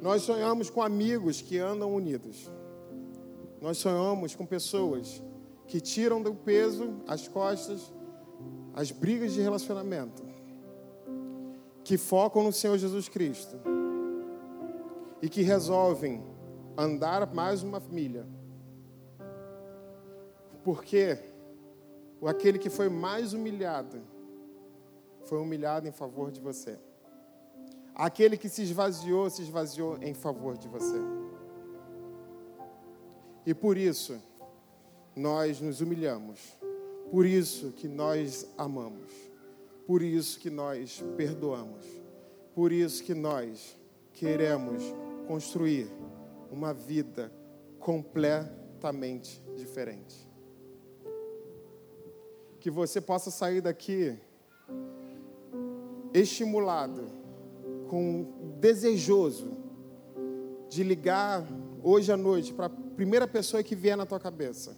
Nós 0.00 0.22
sonhamos 0.22 0.70
com 0.70 0.82
amigos 0.82 1.42
que 1.42 1.58
andam 1.58 1.94
unidos. 1.94 2.50
Nós 3.60 3.78
sonhamos 3.78 4.34
com 4.34 4.46
pessoas 4.46 5.22
que 5.66 5.80
tiram 5.80 6.22
do 6.22 6.34
peso 6.34 6.94
as 7.06 7.28
costas, 7.28 7.92
as 8.74 8.90
brigas 8.90 9.32
de 9.34 9.40
relacionamento, 9.40 10.22
que 11.84 11.98
focam 11.98 12.42
no 12.42 12.52
Senhor 12.52 12.78
Jesus 12.78 13.08
Cristo 13.08 13.56
e 15.20 15.28
que 15.28 15.42
resolvem 15.42 16.24
andar 16.76 17.32
mais 17.34 17.62
uma 17.62 17.78
milha. 17.78 18.26
Porque 20.64 21.18
aquele 22.24 22.58
que 22.58 22.70
foi 22.70 22.88
mais 22.88 23.34
humilhado 23.34 24.00
foi 25.24 25.38
humilhado 25.38 25.86
em 25.86 25.92
favor 25.92 26.30
de 26.30 26.40
você. 26.40 26.78
Aquele 28.00 28.38
que 28.38 28.48
se 28.48 28.62
esvaziou, 28.62 29.28
se 29.28 29.42
esvaziou 29.42 29.98
em 30.00 30.14
favor 30.14 30.56
de 30.56 30.66
você. 30.66 30.96
E 33.44 33.52
por 33.52 33.76
isso, 33.76 34.18
nós 35.14 35.60
nos 35.60 35.82
humilhamos. 35.82 36.40
Por 37.10 37.26
isso 37.26 37.72
que 37.72 37.86
nós 37.86 38.46
amamos. 38.56 39.12
Por 39.86 40.00
isso 40.00 40.40
que 40.40 40.48
nós 40.48 41.04
perdoamos. 41.14 41.84
Por 42.54 42.72
isso 42.72 43.04
que 43.04 43.12
nós 43.12 43.76
queremos 44.14 44.82
construir 45.28 45.86
uma 46.50 46.72
vida 46.72 47.30
completamente 47.78 49.42
diferente. 49.58 50.26
Que 52.60 52.70
você 52.70 52.98
possa 52.98 53.30
sair 53.30 53.60
daqui 53.60 54.18
estimulado, 56.14 57.19
com 57.90 58.54
desejoso 58.60 59.50
de 60.68 60.84
ligar 60.84 61.44
hoje 61.82 62.12
à 62.12 62.16
noite 62.16 62.54
para 62.54 62.66
a 62.66 62.70
primeira 62.70 63.26
pessoa 63.26 63.64
que 63.64 63.74
vier 63.74 63.96
na 63.96 64.06
tua 64.06 64.20
cabeça 64.20 64.76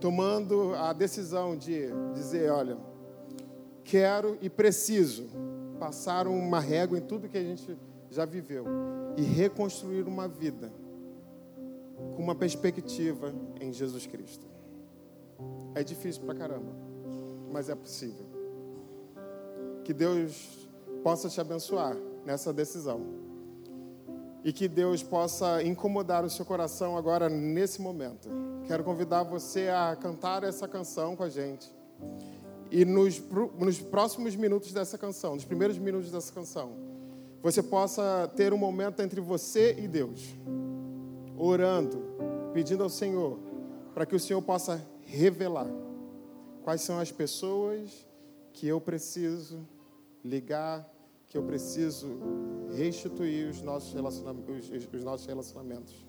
tomando 0.00 0.72
a 0.76 0.92
decisão 0.92 1.56
de 1.56 1.88
dizer: 2.14 2.52
olha, 2.52 2.78
quero 3.82 4.38
e 4.40 4.48
preciso 4.48 5.26
passar 5.80 6.28
uma 6.28 6.60
régua 6.60 6.96
em 6.96 7.00
tudo 7.00 7.28
que 7.28 7.36
a 7.36 7.42
gente 7.42 7.76
já 8.12 8.24
viveu 8.24 8.64
e 9.16 9.22
reconstruir 9.22 10.06
uma 10.06 10.28
vida 10.28 10.72
com 12.14 12.22
uma 12.22 12.36
perspectiva 12.36 13.34
em 13.60 13.72
Jesus 13.72 14.06
Cristo. 14.06 14.46
É 15.74 15.82
difícil 15.82 16.22
pra 16.22 16.32
caramba, 16.32 16.72
mas 17.52 17.68
é 17.68 17.74
possível. 17.74 18.26
Que 19.82 19.92
Deus 19.92 20.65
possa 21.06 21.28
te 21.28 21.40
abençoar 21.40 21.96
nessa 22.24 22.52
decisão 22.52 23.00
e 24.42 24.52
que 24.52 24.66
Deus 24.66 25.04
possa 25.04 25.62
incomodar 25.62 26.24
o 26.24 26.28
seu 26.28 26.44
coração 26.44 26.96
agora 26.96 27.28
nesse 27.28 27.80
momento. 27.80 28.28
Quero 28.66 28.82
convidar 28.82 29.22
você 29.22 29.68
a 29.68 29.94
cantar 29.94 30.42
essa 30.42 30.66
canção 30.66 31.14
com 31.14 31.22
a 31.22 31.28
gente. 31.28 31.72
E 32.72 32.84
nos, 32.84 33.22
nos 33.56 33.78
próximos 33.78 34.34
minutos 34.34 34.72
dessa 34.72 34.98
canção, 34.98 35.36
nos 35.36 35.44
primeiros 35.44 35.78
minutos 35.78 36.10
dessa 36.10 36.32
canção, 36.32 36.72
você 37.40 37.62
possa 37.62 38.28
ter 38.34 38.52
um 38.52 38.58
momento 38.58 39.00
entre 39.00 39.20
você 39.20 39.76
e 39.78 39.86
Deus, 39.86 40.34
orando, 41.38 42.02
pedindo 42.52 42.82
ao 42.82 42.90
Senhor, 42.90 43.38
para 43.94 44.04
que 44.04 44.16
o 44.16 44.18
Senhor 44.18 44.42
possa 44.42 44.84
revelar 45.04 45.68
quais 46.64 46.80
são 46.80 46.98
as 46.98 47.12
pessoas 47.12 48.04
que 48.52 48.66
eu 48.66 48.80
preciso 48.80 49.64
ligar 50.24 50.95
que 51.28 51.36
eu 51.36 51.42
preciso 51.42 52.18
restituir 52.76 53.48
os 53.48 53.60
nossos, 53.62 53.92
relacionamentos, 53.92 54.70
os, 54.70 54.88
os 54.92 55.04
nossos 55.04 55.26
relacionamentos. 55.26 56.06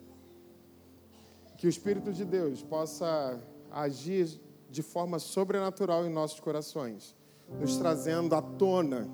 Que 1.57 1.67
o 1.67 1.69
Espírito 1.69 2.13
de 2.13 2.23
Deus 2.23 2.61
possa 2.61 3.41
agir 3.71 4.39
de 4.69 4.83
forma 4.83 5.17
sobrenatural 5.17 6.05
em 6.05 6.09
nossos 6.09 6.39
corações, 6.39 7.15
nos 7.59 7.77
trazendo 7.77 8.35
à 8.35 8.41
tona 8.41 9.09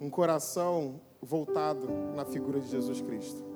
um 0.00 0.10
coração 0.10 1.00
voltado 1.20 1.88
na 2.14 2.24
figura 2.24 2.60
de 2.60 2.68
Jesus 2.68 3.00
Cristo. 3.00 3.47